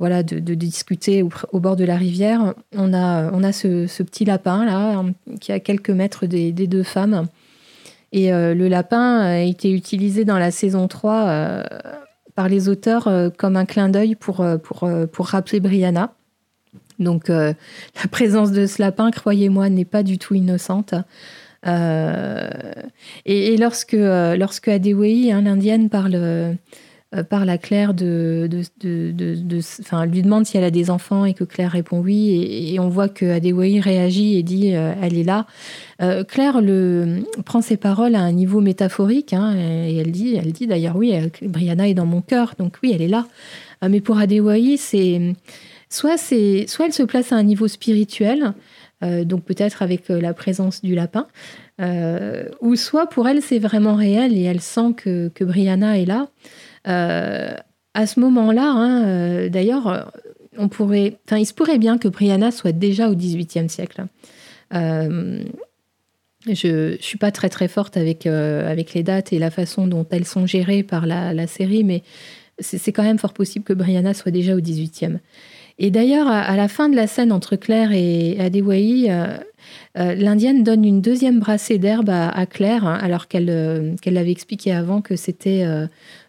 [0.00, 2.54] voilà, de, discuter au, bord de la rivière.
[2.74, 5.04] On a, on a ce, petit lapin là,
[5.40, 7.26] qui a quelques mètres des, deux femmes.
[8.10, 11.64] Et euh, le lapin a été utilisé dans la saison 3 euh,
[12.34, 16.14] par les auteurs euh, comme un clin d'œil pour, pour, pour rappeler Brianna.
[17.00, 17.54] Donc la
[18.10, 20.94] présence de ce lapin, croyez-moi, n'est pas du tout innocente.
[21.66, 26.56] et, lorsque, lorsque Adewei, hein, l'indienne, parle
[27.28, 28.48] par la Claire de,
[28.84, 33.08] lui demande si elle a des enfants et que Claire répond oui et, on voit
[33.08, 35.46] que Adewey réagit et dit elle est là.
[36.28, 36.60] Claire
[37.44, 41.12] prend ses paroles à un niveau métaphorique hein, et elle dit, elle dit d'ailleurs oui,
[41.42, 43.26] Brianna est dans mon cœur donc oui elle est là.
[43.88, 45.34] mais pour Adewey c'est
[45.90, 48.54] soit c'est soit elle se place à un niveau spirituel
[49.02, 51.26] donc peut-être avec la présence du lapin,
[51.80, 56.04] euh, ou soit pour elle c'est vraiment réel et elle sent que, que Brianna est
[56.04, 56.28] là.
[56.86, 57.54] Euh,
[57.94, 60.12] à ce moment-là, hein, euh, d'ailleurs,
[60.56, 64.04] on pourrait, il se pourrait bien que Brianna soit déjà au XVIIIe siècle.
[64.72, 65.42] je
[66.46, 70.26] ne suis pas très très forte avec, avec les dates et la façon dont elles
[70.26, 72.02] sont gérées par la, la série, mais
[72.58, 75.18] c'est quand même fort possible que Brianna soit déjà au XVIIIe.
[75.82, 79.10] Et d'ailleurs, à, la fin de la scène entre Claire et Adewai,
[79.98, 84.72] euh, L'Indienne donne une deuxième brassée d'herbe à, Claire, hein, alors euh, qu'elle l'avait expliqué
[84.72, 85.64] avant que c'était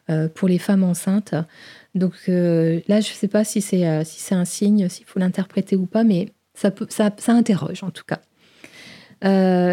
[0.09, 1.35] euh, pour les femmes enceintes.
[1.95, 6.05] Donc là, je ne sais pas si c'est un signe, s'il faut l'interpréter ou pas,
[6.05, 6.71] mais ça,
[7.27, 8.21] interroge en tout cas.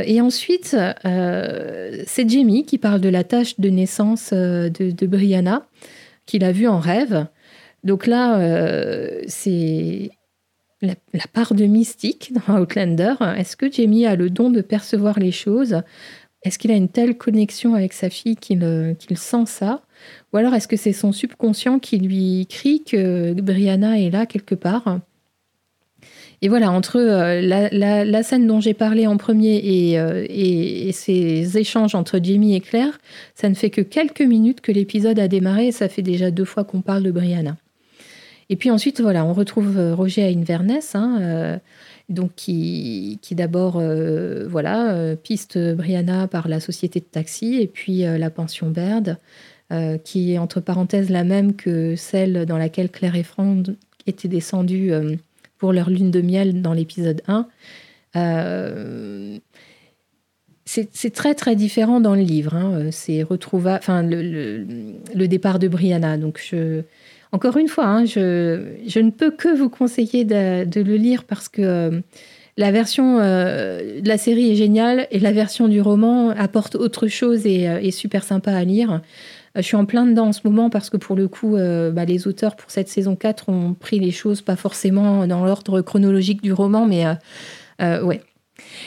[0.02, 5.66] et ensuite, c'est Jamie qui parle de la tâche de naissance de Brianna,
[6.26, 7.26] qu'il a vue en rêve.
[7.88, 8.38] Donc là,
[9.26, 10.10] c'est
[10.80, 10.94] la,
[11.32, 13.14] part de mystique dans Outlander.
[13.36, 15.82] Est-ce que Jamie a le don de percevoir les choses?
[16.42, 19.82] Est-ce qu'il a une telle connexion avec sa fille qu'il sent ça?
[20.32, 24.54] Ou alors est-ce que c'est son subconscient qui lui crie que Brianna est là quelque
[24.54, 25.00] part?
[26.40, 31.96] Et voilà, entre euh, la, scène dont j'ai parlé en premier euh, et, ces échanges
[31.96, 33.00] entre Jamie et Claire,
[33.34, 36.44] ça ne fait que quelques minutes que l'épisode a démarré et ça fait déjà deux
[36.44, 37.56] fois qu'on parle de Brianna.
[38.50, 41.58] Et puis ensuite, voilà, on retrouve euh, Roger à Inverness, hein, euh,
[42.08, 48.00] donc qui, qui d'abord euh, voilà, piste Brianna par la société de taxi et puis
[48.00, 49.18] la pension Baird,
[50.04, 53.66] qui est entre parenthèses la même que celle dans laquelle Claire et Franck
[54.06, 54.90] étaient descendus
[55.58, 57.46] pour leur lune de miel dans l'épisode 1.
[60.64, 62.54] c'est très très différent dans le livre.
[62.54, 62.88] Hein.
[62.90, 64.66] C'est retrouva, enfin le, le,
[65.14, 66.16] le, départ de Brianna.
[66.16, 66.84] Donc je,
[67.32, 71.62] encore une fois, hein, je, ne peux que vous conseiller de, le lire parce que
[71.62, 72.00] euh,
[72.56, 77.06] la version euh, de la série est géniale et la version du roman apporte autre
[77.06, 79.02] chose et euh, est super sympa à lire.
[79.54, 82.28] Je suis en plein dedans en ce moment parce que pour le coup, bah, les
[82.28, 86.52] auteurs pour cette saison 4 ont pris les choses pas forcément dans l'ordre chronologique du
[86.52, 87.04] roman, mais
[87.80, 88.20] ouais.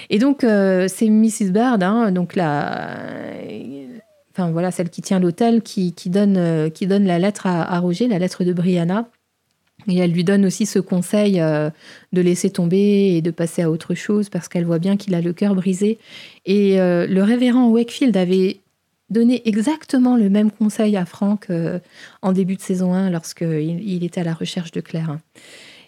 [0.09, 1.51] Et donc, c'est Mrs.
[1.51, 2.95] Baird, hein, donc la,
[4.31, 8.07] enfin voilà, celle qui tient l'hôtel, qui, donne, euh, qui donne la lettre à, Roger,
[8.07, 9.09] la lettre de Brianna.
[9.87, 11.71] Et elle lui donne aussi ce conseil euh,
[12.13, 15.21] de laisser tomber et de passer à autre chose parce qu'elle voit bien qu'il a
[15.21, 15.97] le cœur brisé.
[16.45, 18.59] Et euh, le révérend Wakefield avait
[19.09, 21.47] donné exactement le même conseil à Franck
[22.21, 25.17] en début de saison 1 lorsqu'il il était à la recherche de Claire.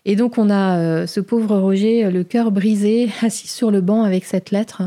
[0.03, 4.25] Et donc on a ce pauvre Roger, le cœur brisé, assis sur le banc avec
[4.25, 4.81] cette lettre.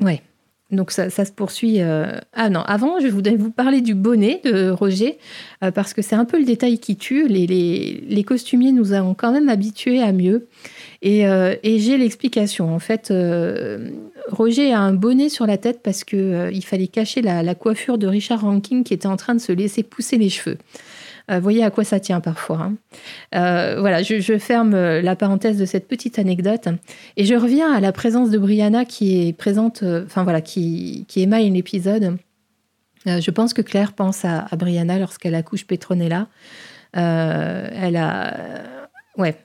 [0.00, 0.22] Ouais,
[0.70, 1.80] donc ça, se poursuit.
[1.80, 5.18] Euh, ah non, avant, je voudrais vous parler du bonnet de Roger,
[5.64, 7.26] euh, parce que c'est un peu le détail qui tue.
[7.26, 10.46] Les, costumiers nous ont quand même habitués à mieux.
[11.00, 12.74] Et, euh, j'ai l'explication.
[12.74, 13.12] En fait,
[14.30, 18.42] Roger a un bonnet sur la tête parce qu'il fallait cacher la, coiffure de Richard
[18.42, 20.58] Rankin qui était en train de se laisser pousser les cheveux.
[21.30, 22.58] Euh, voyez à quoi ça tient parfois.
[22.58, 22.74] Hein.
[23.34, 26.68] Euh, voilà, je, ferme euh, la parenthèse de cette petite anecdote
[27.16, 31.20] et je reviens à la présence de Brianna qui est présente, enfin voilà, qui, qui
[31.20, 32.16] émaille l'épisode.
[33.06, 36.28] je pense que Claire pense à, Brianna lorsqu'elle accouche Petronella.
[36.92, 38.34] elle a,
[39.16, 39.36] ouais.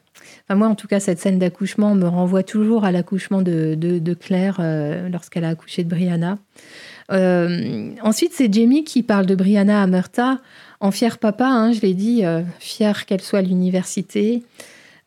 [0.46, 4.14] Enfin, moi, en tout cas, cette scène d'accouchement me renvoie toujours à l'accouchement de, de,
[4.14, 4.60] Claire
[5.12, 6.38] lorsqu'elle a accouché de Brianna.
[7.10, 10.40] ensuite, c'est Jamie qui parle de Brianna à Murta
[10.84, 14.44] en fier papa, hein, je l'ai dit, euh, fier qu'elle soit l'université.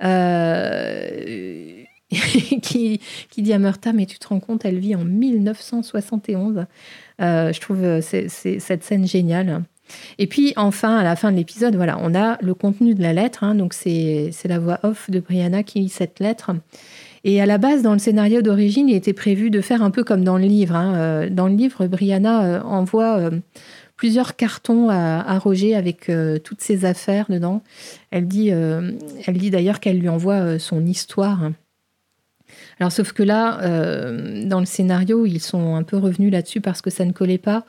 [0.03, 1.83] Euh,
[2.63, 3.01] qui,
[3.37, 6.65] dit à Murta, mais tu te rends compte, elle vit en 1971.
[7.21, 9.65] Euh, je trouve cette scène géniale.
[10.19, 13.13] Et puis enfin, à la fin de l'épisode, voilà, on a le contenu de la
[13.13, 13.45] lettre.
[13.45, 16.53] Hein, donc c'est la voix off de Brianna qui lit cette lettre.
[17.25, 20.05] Et à la base, dans le scénario d'origine, il était prévu de faire un peu
[20.05, 20.75] comme dans le livre.
[20.75, 21.29] Hein.
[21.31, 23.31] Dans le livre, Brianna envoie
[23.97, 27.63] plusieurs cartons à, Roger avec euh, toutes ses affaires dedans.
[28.11, 28.93] Elle dit, euh,
[29.27, 31.51] elle dit d'ailleurs qu'elle lui envoie euh, son histoire.
[32.79, 33.59] Alors sauf que là,
[34.45, 37.65] dans le scénario, ils sont un peu revenus là-dessus parce que ça ne collait pas,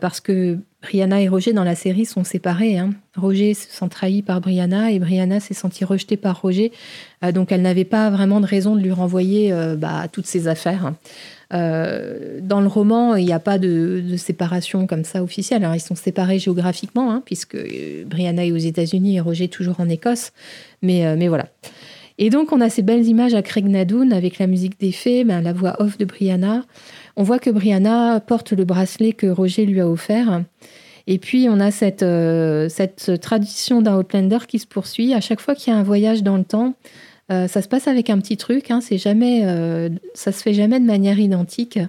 [0.00, 2.78] parce que Brianna et Roger dans la série sont séparés.
[2.78, 2.90] Hein.
[3.16, 6.70] Roger se sent trahi par Brianna et Brianna s'est sentie rejetée par Roger.
[7.24, 10.46] Euh, donc elle n'avait pas vraiment de raison de lui renvoyer euh, bah, toutes ses
[10.46, 10.94] affaires.
[11.52, 15.64] Euh, dans le roman, il n'y a pas de, séparation comme ça officielle.
[15.64, 17.56] Alors, ils sont séparés géographiquement, hein, puisque
[18.06, 20.32] Brianna est aux États-Unis et Roger toujours en Écosse.
[20.82, 21.46] Mais, mais voilà.
[22.18, 25.24] Et donc, on a ces belles images à Craig Nadoun avec la musique des fées,
[25.24, 26.64] ben, la voix off de Brianna.
[27.20, 30.44] On voit que Brianna porte le bracelet que Roger lui a offert.
[31.08, 35.12] Et puis, on a cette, euh, cette tradition d'un Outlander qui se poursuit.
[35.14, 36.74] À chaque fois qu'il y a un voyage dans le temps,
[37.32, 38.70] euh, ça se passe avec un petit truc.
[38.70, 41.80] Hein, c'est jamais, euh, ça se fait jamais de manière identique.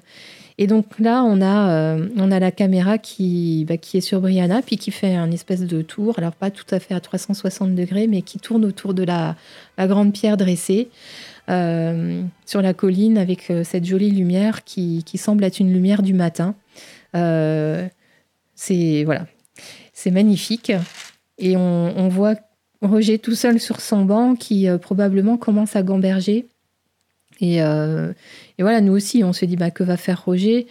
[0.58, 4.64] Et donc là, on a, on a la caméra qui, bah, qui est sur Brianna,
[4.64, 6.16] puis qui fait un espèce de tour.
[6.18, 9.36] Alors, pas tout à fait à 360 degrés, mais qui tourne autour de la,
[9.78, 10.90] la grande pierre dressée.
[11.50, 16.14] Euh, sur la colline avec euh, cette jolie lumière qui, semble être une lumière du
[16.14, 16.54] matin.
[17.16, 17.88] Euh,
[18.54, 19.26] c'est voilà,
[19.92, 20.72] c'est magnifique.
[21.40, 22.36] Et on, voit
[22.82, 26.48] Roger tout seul sur son banc qui probablement commence à gamberger.
[27.42, 27.62] Et,
[28.60, 30.68] voilà, nous aussi, on se dit bah, que va faire Roger?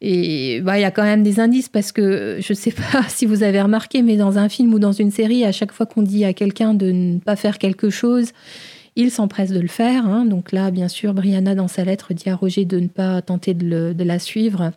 [0.00, 3.04] Et bah, il y a quand même des indices parce que je ne sais pas
[3.08, 5.86] si vous avez remarqué, mais dans un film ou dans une série, à chaque fois
[5.86, 8.32] qu'on dit à quelqu'un de ne pas faire quelque chose,
[8.96, 10.06] il s'empresse de le faire.
[10.06, 10.24] Hein.
[10.24, 13.54] Donc là, bien sûr, Brianna, dans sa lettre, dit à Roger de ne pas tenter
[13.54, 14.72] de, la suivre.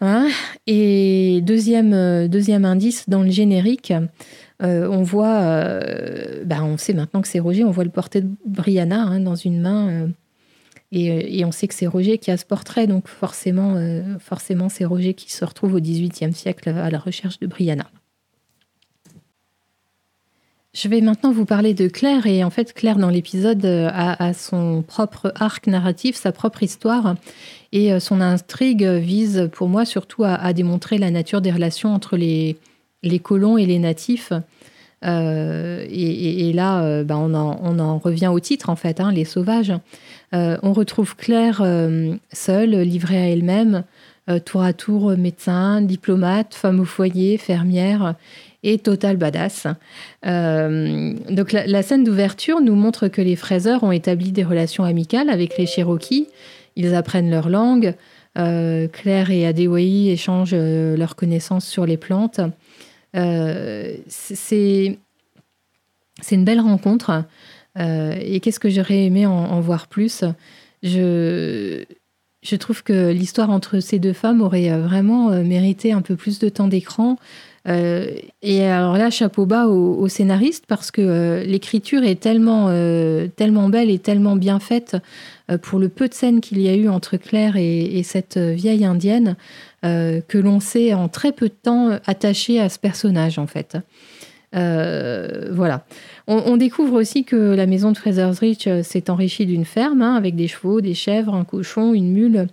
[0.00, 0.28] Hein.
[0.66, 3.92] Et deuxième, euh, deuxième indice, dans le générique,
[4.62, 8.20] euh, on voit, euh, bah, on sait maintenant que c'est Roger, on voit le portrait
[8.20, 10.10] de Brianna hein, dans une main.
[10.92, 13.76] et, et, on sait que c'est Roger qui a ce portrait, donc forcément,
[14.20, 17.86] forcément c'est Roger qui se retrouve au XVIIIe siècle à la recherche de Brianna.
[20.74, 24.34] Je vais maintenant vous parler de Claire et en fait Claire dans l'épisode euh, a,
[24.34, 27.14] son propre arc narratif, sa propre histoire
[27.70, 32.16] et euh, son intrigue vise pour moi surtout à, démontrer la nature des relations entre
[32.16, 32.56] les,
[33.04, 34.32] les colons et les natifs.
[35.04, 39.72] Euh, et, là, bah, on, en, revient au titre en fait, hein, les sauvages.
[40.32, 41.62] on retrouve Claire
[42.32, 43.84] seule, livrée à elle-même,
[44.44, 48.16] tour à tour médecin, diplomate, femme au foyer, fermière
[48.64, 49.68] et total badass.
[50.26, 55.30] Euh, donc la, scène d'ouverture nous montre que les fraiseurs ont établi des relations amicales
[55.30, 56.28] avec les Cherokees.
[56.74, 57.94] Ils apprennent leur langue.
[58.36, 62.40] Euh, Claire et Adewai échangent euh, leurs connaissances sur les plantes.
[63.12, 64.98] c'est
[66.22, 67.24] c'est une belle rencontre.
[67.76, 70.24] et qu'est-ce que j'aurais aimé en, voir plus?
[70.82, 71.84] Je,
[72.42, 76.48] je trouve que l'histoire entre ces deux femmes aurait vraiment mérité un peu plus de
[76.48, 77.18] temps d'écran.
[77.66, 83.28] Euh, et alors là, chapeau bas au, scénariste parce que euh, l'écriture est tellement, euh,
[83.28, 84.96] tellement belle et tellement bien faite
[85.60, 89.36] pour le peu de scènes qu'il y a eu entre Claire et, cette vieille indienne
[89.82, 93.76] que l'on s'est en très peu de temps attaché à ce personnage en fait.
[94.54, 95.84] voilà.
[96.26, 100.34] On, découvre aussi que la maison de Fraser's Ridge s'est enrichie d'une ferme hein, avec
[100.34, 102.46] des chevaux, des chèvres, un cochon, une mule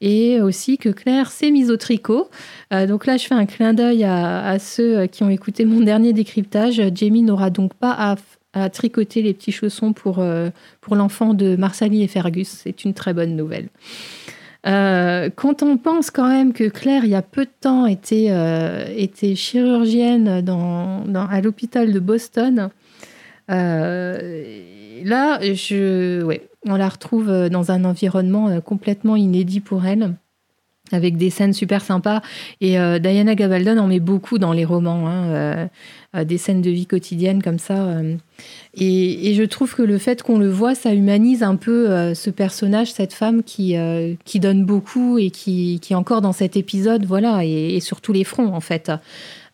[0.00, 2.30] et aussi que Claire s'est mise au tricot.
[2.72, 6.12] Euh, donc là, je fais un clin d'œil à, ceux qui ont écouté mon dernier
[6.12, 6.80] décryptage.
[6.94, 8.16] Jamie n'aura donc pas
[8.52, 12.48] à, tricoter les petits chaussons pour, euh, pour l'enfant de Marsali et Fergus.
[12.48, 13.68] C'est une très bonne nouvelle.
[14.66, 18.32] Euh, quand on pense quand même que Claire, il y a peu de temps, était,
[18.96, 22.70] était chirurgienne à l'hôpital de Boston,
[23.50, 30.14] là, je, on la retrouve euh, dans un environnement euh, complètement inédit pour elle
[30.92, 32.20] avec des scènes super sympas.
[32.60, 35.68] Et euh, Diana Gabaldon en met beaucoup dans les romans, hein,
[36.24, 37.94] des scènes de vie quotidienne comme ça.
[38.74, 42.90] Et, je trouve que le fait qu'on le voit, ça humanise un peu ce personnage,
[42.90, 43.76] cette femme qui,
[44.40, 48.24] donne beaucoup et qui, qui encore dans cet épisode, voilà, et, et sur tous les
[48.24, 48.90] fronts en fait.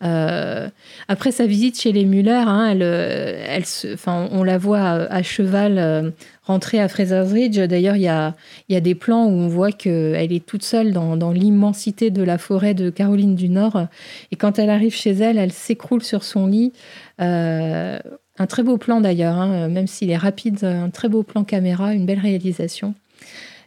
[0.05, 0.69] Euh,
[1.09, 3.65] après sa visite chez les Muller, hein, elle, euh, elle
[4.07, 6.11] on la voit à, cheval euh,
[6.43, 7.59] rentrer à Fraser's Ridge.
[7.59, 8.35] D'ailleurs, il y a,
[8.81, 12.75] des plans où on voit qu'elle est toute seule dans, dans l'immensité de la forêt
[12.75, 13.87] de Caroline du Nord.
[14.33, 16.73] Et quand elle arrive chez elle, elle s'écroule sur son lit.
[17.19, 21.95] un très beau plan d'ailleurs, hein, même s'il est rapide, un très beau plan caméra,
[21.95, 22.95] une belle réalisation.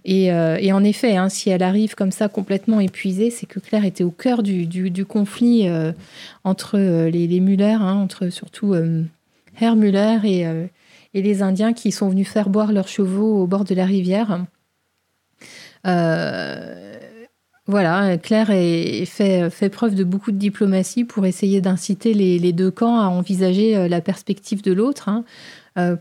[0.07, 3.85] Euh, et, en effet, hein, si elle arrive comme ça complètement épuisée, c'est que Claire
[3.85, 5.91] était au cœur du, conflit euh,
[6.43, 8.75] entre euh, les, Muller, hein, entre surtout
[9.59, 10.45] Herr Muller et,
[11.13, 14.45] les Indiens qui sont venus faire boire leurs chevaux au bord de la rivière.
[17.67, 23.07] voilà, Claire fait, preuve de beaucoup de diplomatie pour essayer d'inciter les, deux camps à
[23.07, 25.09] envisager la perspective de l'autre.
[25.09, 25.25] Hein.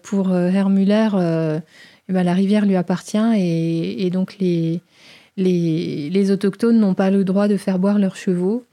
[0.03, 1.09] pour Herr Muller,
[2.09, 4.81] eh ben, la rivière lui appartient et, donc les,
[5.37, 8.65] les, autochtones n'ont pas le droit de faire boire leurs chevaux.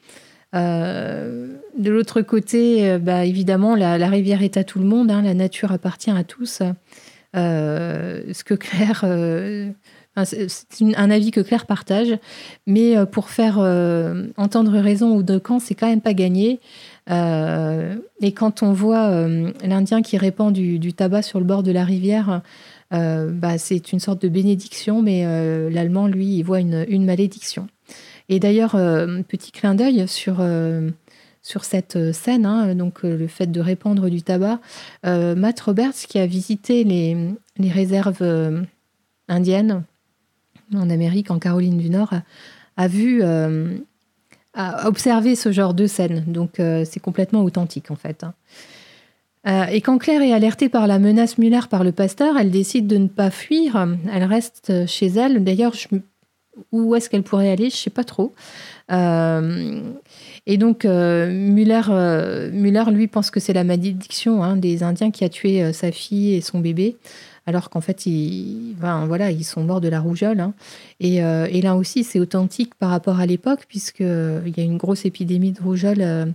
[0.54, 5.72] de l'autre côté, bah, évidemment, la, rivière est à tout le monde, hein, la nature
[5.72, 6.62] appartient à tous.
[7.34, 9.06] ce que Claire
[10.24, 12.18] c'est un avis que Claire partage,
[12.66, 13.60] mais pour faire
[14.38, 16.62] entendre raison ou de camp, c'est quand même pas gagné.
[17.10, 19.28] et quand on voit
[19.64, 22.42] l'Indien qui répand du, tabac sur le bord de la rivière,
[22.92, 25.24] bah, c'est une sorte de bénédiction, mais
[25.70, 27.68] l'Allemand, lui, il voit une malédiction.
[28.30, 30.90] Et d'ailleurs, euh, petit clin d'œil sur, euh,
[31.42, 34.60] sur cette euh, scène, hein, donc le fait de répandre du tabac.
[35.04, 37.18] Matt Roberts, qui a visité les,
[37.58, 38.66] les réserves
[39.28, 39.84] indiennes
[40.74, 42.14] en Amérique, en Caroline du Nord,
[42.78, 46.24] a, vu, a observé ce genre de scène.
[46.28, 48.26] Donc c'est complètement authentique en fait.
[49.46, 49.68] Hein.
[49.72, 52.98] et quand Claire est alertée par la menace Muller par le pasteur, elle décide de
[52.98, 53.88] ne pas fuir.
[54.12, 55.44] Elle reste chez elle.
[55.44, 55.74] D'ailleurs,
[56.72, 57.70] où est-ce qu'elle pourrait aller?
[57.70, 58.34] Je ne sais pas trop.
[58.92, 59.82] Euh,
[60.46, 65.12] et donc, euh, Muller, euh, Muller, lui, pense que c'est la malédiction hein, des Indiens
[65.12, 66.98] qui a tué sa fille et son bébé,
[67.46, 70.40] alors qu'en fait, ils, voilà, ils sont morts de la rougeole.
[70.40, 70.54] Hein.
[71.00, 71.22] Et,
[71.62, 75.62] là aussi, c'est authentique par rapport à l'époque, puisqu'il y a une grosse épidémie de
[75.62, 76.34] rougeole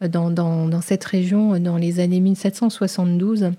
[0.00, 3.50] dans, cette région dans les années 1772.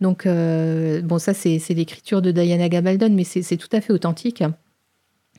[0.00, 4.42] Donc, bon, ça, c'est l'écriture de Diana Gabaldon, mais c'est tout à fait authentique.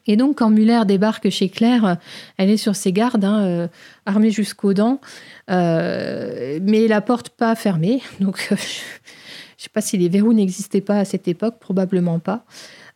[0.08, 1.98] Et donc, quand Muller débarque chez Claire,
[2.38, 3.68] elle est sur ses gardes, hein, euh,
[4.06, 5.00] armée jusqu'aux dents,
[5.50, 8.02] euh, mais la porte pas fermée.
[8.20, 8.60] Donc, je ne
[9.58, 12.46] sais pas si les verrous n'existaient pas à cette époque, probablement pas.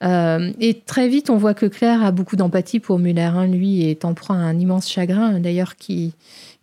[0.03, 3.21] Euh, et très vite, on voit que Claire a beaucoup d'empathie pour Muller.
[3.21, 3.47] Hein.
[3.47, 6.15] Lui est emprunt à un immense chagrin, d'ailleurs, qui,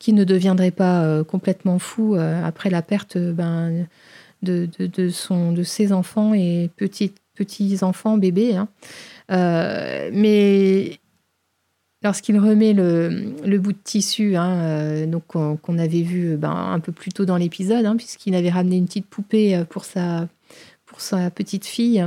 [0.03, 3.87] qui ne deviendrait pas complètement fou après la perte ben,
[4.43, 8.57] de, ses enfants et petits, petits enfants, bébés.
[8.57, 8.69] Hein.
[9.31, 10.99] Euh, mais
[12.03, 16.93] lorsqu'il remet le, bout de tissu, hein, euh, donc qu'on avait vu ben, un peu
[16.93, 20.29] plus tôt dans l'épisode, hein, puisqu'il avait ramené une petite poupée euh, pour sa,
[20.87, 22.05] pour sa petite fille.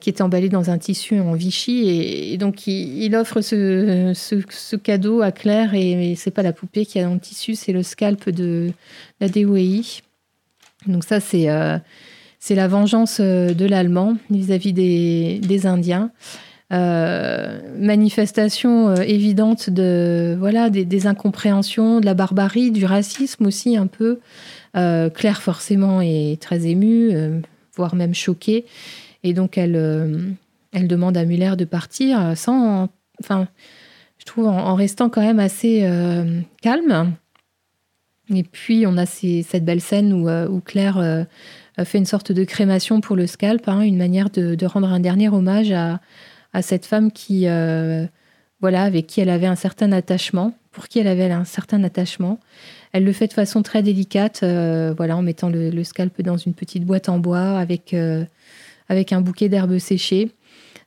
[0.00, 1.88] Qui était emballée dans un tissu en Vichy.
[1.88, 5.74] Et, donc, il, offre ce, cadeau à Claire.
[5.74, 8.72] Et, c'est pas la poupée qui a dans le tissu, c'est le scalp de
[9.20, 10.02] la DOEI.
[10.88, 11.48] Donc, ça, c'est
[12.40, 16.10] c'est la vengeance euh, de l'Allemand vis-à-vis des, Indiens.
[16.72, 23.86] Euh, manifestation euh, évidente de voilà des, incompréhensions, de la barbarie, du racisme aussi un
[23.86, 24.18] peu.
[24.72, 27.10] Claire forcément est très émue,
[27.74, 28.66] voire même choquée,
[29.22, 30.36] et donc elle
[30.72, 32.88] elle demande à Muller de partir sans,
[33.20, 33.48] enfin,
[34.18, 35.88] je trouve en, restant quand même assez
[36.62, 37.14] calme.
[38.32, 41.26] Et puis on a cette belle scène où, où Claire
[41.84, 45.28] fait une sorte de crémation pour le scalp, hein, une manière de, rendre un dernier
[45.28, 46.00] hommage à,
[46.62, 48.06] cette femme qui, euh,
[48.60, 52.40] voilà, avec qui elle avait un certain attachement, pour qui elle avait un certain attachement.
[52.92, 56.54] Elle le fait de façon très délicate, euh, voilà, en mettant le, scalp dans une
[56.54, 58.24] petite boîte en bois avec, euh,
[58.90, 60.32] avec un bouquet d'herbes séchées.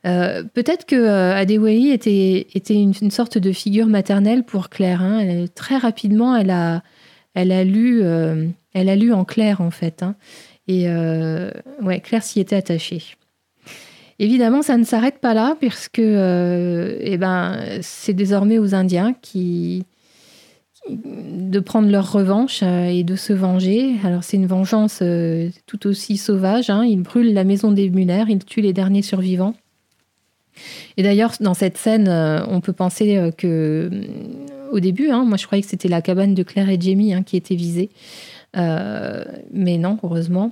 [0.03, 5.01] Peut-être que Adewey était, était une, sorte de figure maternelle pour Claire.
[5.01, 5.45] Hein.
[5.55, 6.83] très rapidement, elle a,
[7.33, 8.03] elle a lu,
[8.73, 10.03] elle a lu en clair en fait.
[10.03, 10.15] Hein.
[10.67, 11.51] Et euh,
[11.81, 13.03] ouais, Claire s'y était attachée.
[14.19, 19.83] Évidemment, ça ne s'arrête pas là, puisque euh, eh ben, c'est désormais aux Indiens qui,
[20.89, 23.95] de prendre leur revanche euh, et de se venger.
[24.03, 25.01] Alors c'est une vengeance
[25.65, 26.69] tout aussi sauvage.
[26.69, 26.85] Hein.
[26.85, 29.55] Ils brûlent la maison des Muller, ils tuent les derniers survivants.
[30.97, 32.07] Et d'ailleurs, dans cette scène,
[32.47, 33.89] on peut penser que,
[34.71, 37.23] au début, hein, moi je croyais que c'était la cabane de Claire et Jamie hein,
[37.23, 37.89] qui était visée.
[38.55, 40.51] Euh, mais non, heureusement.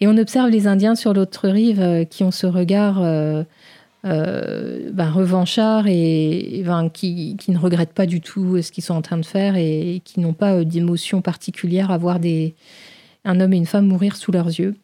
[0.00, 3.44] Et on observe les Indiens sur l'autre rive euh, qui ont ce regard euh,
[4.04, 9.02] ben, revanchard et, ben, qui, qui, ne regrettent pas du tout ce qu'ils sont en
[9.02, 12.54] train de faire et, qui n'ont pas d'émotion particulière à voir des,
[13.24, 14.74] un homme et une femme mourir sous leurs yeux.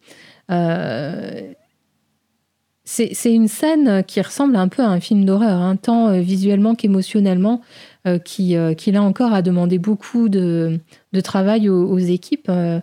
[2.85, 7.61] c'est une scène qui ressemble un peu à un film d'horreur, hein, tant visuellement qu'émotionnellement.
[8.09, 10.79] Euh, qui, euh, qui, là encore, a demandé beaucoup de,
[11.13, 12.49] de travail aux, équipes.
[12.49, 12.81] Euh,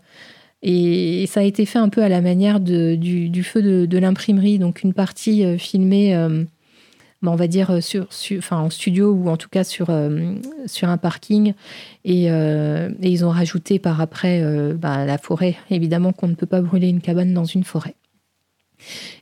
[0.68, 4.59] et, ça a été fait un peu à la manière du, feu de, l'imprimerie.
[4.59, 6.16] Donc, une partie filmée,
[7.22, 8.07] bah, on va dire, sur,
[8.38, 9.88] enfin, en studio ou en tout cas sur,
[10.66, 11.53] sur un parking.
[12.03, 14.43] Et, ils ont rajouté par après
[14.74, 15.55] bah, la forêt.
[15.70, 17.95] Évidemment qu'on ne peut pas brûler une cabane dans une forêt.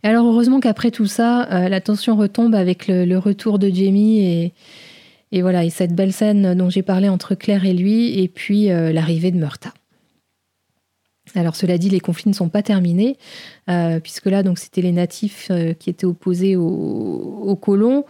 [0.04, 4.52] Et alors, heureusement qu'après tout ça, la tension retombe avec le, retour de Jamie
[5.34, 8.70] et voilà, et cette belle scène dont j'ai parlé entre Claire et lui, et puis
[8.70, 9.74] euh, l'arrivée de Murta.
[11.36, 13.18] Alors cela dit, les conflits ne sont pas terminés,
[13.70, 18.04] euh, puisque là, donc c'était les natifs euh, qui étaient opposés aux, colons.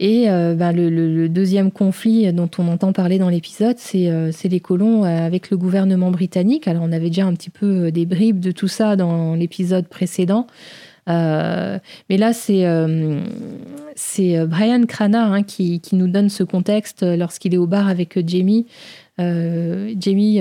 [0.00, 5.04] Et euh, ben, le, deuxième conflit dont on entend parler dans l'épisode, c'est les colons
[5.04, 6.66] avec le gouvernement britannique.
[6.66, 10.46] Alors on avait déjà un petit peu des bribes de tout ça dans l'épisode précédent.
[11.06, 12.64] mais là, c'est
[14.46, 18.66] Brian Crana hein, qui, qui, nous donne ce contexte lorsqu'il est au bar avec Jamie.
[19.18, 20.40] Jamie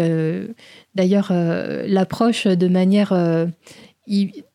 [0.95, 3.45] d'ailleurs euh, l'approche de manière euh,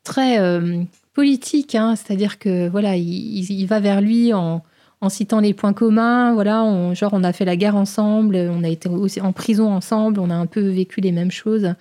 [0.03, 1.95] très euh, politique, hein.
[1.95, 4.63] c'est-à-dire que voilà, il, va vers lui en,
[5.09, 6.33] citant les points communs.
[6.33, 8.89] Voilà, genre on a fait la guerre ensemble, on a été
[9.21, 11.73] en prison ensemble, on a un peu vécu les mêmes choses.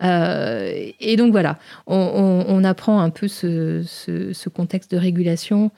[0.00, 5.70] Et donc voilà, on, apprend un peu ce, contexte de régulation.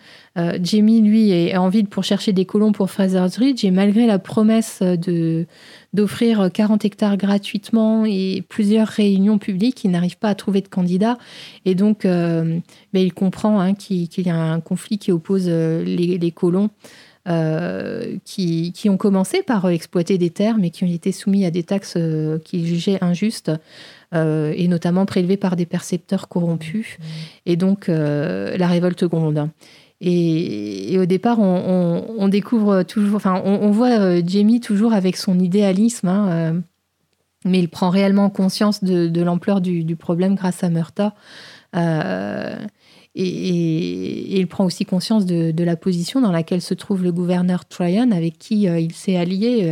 [0.63, 4.19] Jamie, lui, est en ville pour chercher des colons pour Fraser's Ridge et malgré la
[4.19, 5.47] promesse de,
[5.93, 9.85] d'offrir 40 hectares gratuitement et plusieurs réunions publiques.
[9.85, 11.19] Il n'arrive pas à trouver de candidats.
[11.65, 12.59] Et donc, euh,
[12.93, 16.71] ben, il comprend hein, qu'il y a un conflit qui oppose euh, les, colons.
[17.29, 21.63] Euh, qui, ont commencé par exploiter des terres, mais qui ont été soumis à des
[21.63, 21.99] taxes
[22.45, 23.53] qu'ils jugeaient injustes,
[24.13, 26.99] et notamment prélevées par des percepteurs corrompus.
[27.47, 29.51] Et donc, la révolte gronde.
[30.01, 36.09] Et, au départ, on, découvre toujours, enfin, on, voit euh, Jamie toujours avec son idéalisme,
[36.09, 36.61] hein, euh,
[37.45, 41.15] mais il prend réellement conscience de, l'ampleur du, problème grâce à Murta.
[41.77, 42.57] Euh,
[43.15, 48.11] et, il prend aussi conscience de, la position dans laquelle se trouve le gouverneur Tryon,
[48.11, 49.71] avec qui il s'est allié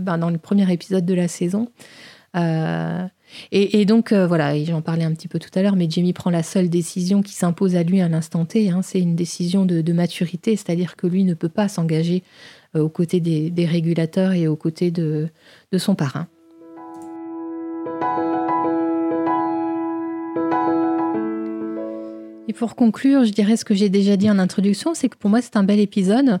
[0.00, 1.68] ben, dans le premier épisode de la saison.
[3.52, 6.30] Et, donc, euh, voilà, j'en parlais un petit peu tout à l'heure, mais Jamie prend
[6.30, 8.70] la seule décision qui s'impose à lui à l'instant T.
[8.70, 8.82] Hein.
[8.82, 12.22] c'est une décision de, maturité, c'est-à-dire que lui ne peut pas s'engager
[12.74, 15.30] euh, aux côtés des, régulateurs et aux côtés de
[15.76, 16.28] son parrain.
[22.48, 25.30] Et pour conclure, je dirais ce que j'ai déjà dit en introduction, c'est que pour
[25.30, 26.38] moi c'est un bel épisode.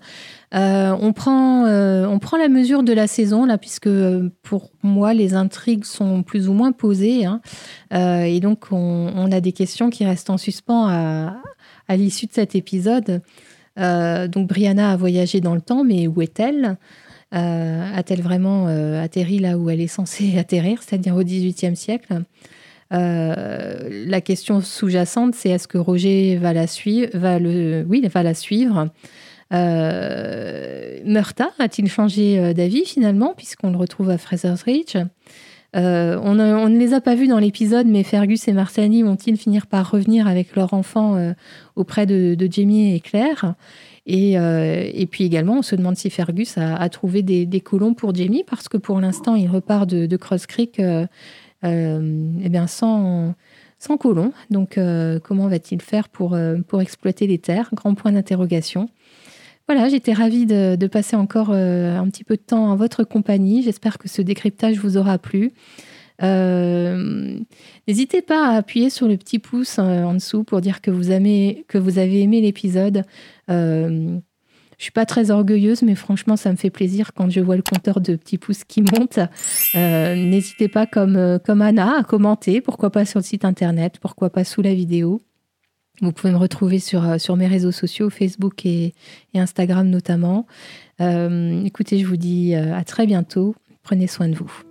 [0.54, 4.70] Euh, on, prend, euh, on prend la mesure de la saison là, puisque euh, pour
[4.84, 7.40] moi les intrigues sont plus ou moins posées, hein.
[7.90, 11.36] et donc on, a des questions qui restent en suspens à,
[11.88, 13.20] à l'issue de cet épisode.
[13.76, 16.76] donc Brianna a voyagé dans le temps, mais où est-elle?
[17.32, 22.22] A-t-elle vraiment atterri là où elle est censée atterrir, c'est-à-dire au XVIIIe siècle?
[22.92, 28.34] Euh, la question sous-jacente, c'est est-ce que Roger va la suivre va Oui, va la
[28.34, 28.88] suivre?
[29.52, 34.96] Euh, Murta a-t-il changé euh, d'avis finalement, puisqu'on le retrouve à Fraser's Ridge
[35.78, 39.90] on, ne les a pas vus dans l'épisode, mais Fergus et Martani vont-ils finir par
[39.90, 41.18] revenir avec leur enfant
[41.74, 43.52] auprès de, Jamie et Claire?
[44.06, 48.70] Et, puis également, on se demande si Fergus a, trouvé des, colons pour Jamie, parce
[48.70, 50.80] que pour l'instant, il repart de, Cross Creek
[51.62, 53.34] eh bien sans,
[53.78, 54.32] sans colons.
[54.50, 57.70] Donc, euh, comment va-t-il faire pour, euh, pour exploiter les terres?
[57.74, 58.88] Grand point d'interrogation.
[59.68, 63.64] Voilà, j'étais ravie de, passer encore un petit peu de temps en votre compagnie.
[63.64, 65.54] J'espère que ce décryptage vous aura plu.
[66.22, 71.64] N'hésitez pas à appuyer sur le petit pouce en dessous pour dire que vous, aimez,
[71.66, 73.02] que vous avez aimé l'épisode.
[74.78, 77.62] Je suis pas très orgueilleuse, mais franchement, ça me fait plaisir quand je vois le
[77.62, 79.18] compteur de petits pouces qui monte.
[79.74, 82.60] Euh, n'hésitez pas, comme, euh, comme Anna, à commenter.
[82.60, 85.22] Pourquoi pas sur le site internet Pourquoi pas sous la vidéo
[86.02, 88.92] Vous pouvez me retrouver sur, euh, sur mes réseaux sociaux, Facebook et
[89.34, 90.46] Instagram notamment.
[90.98, 93.54] écoutez, je vous dis à très bientôt.
[93.82, 94.65] Prenez soin de vous.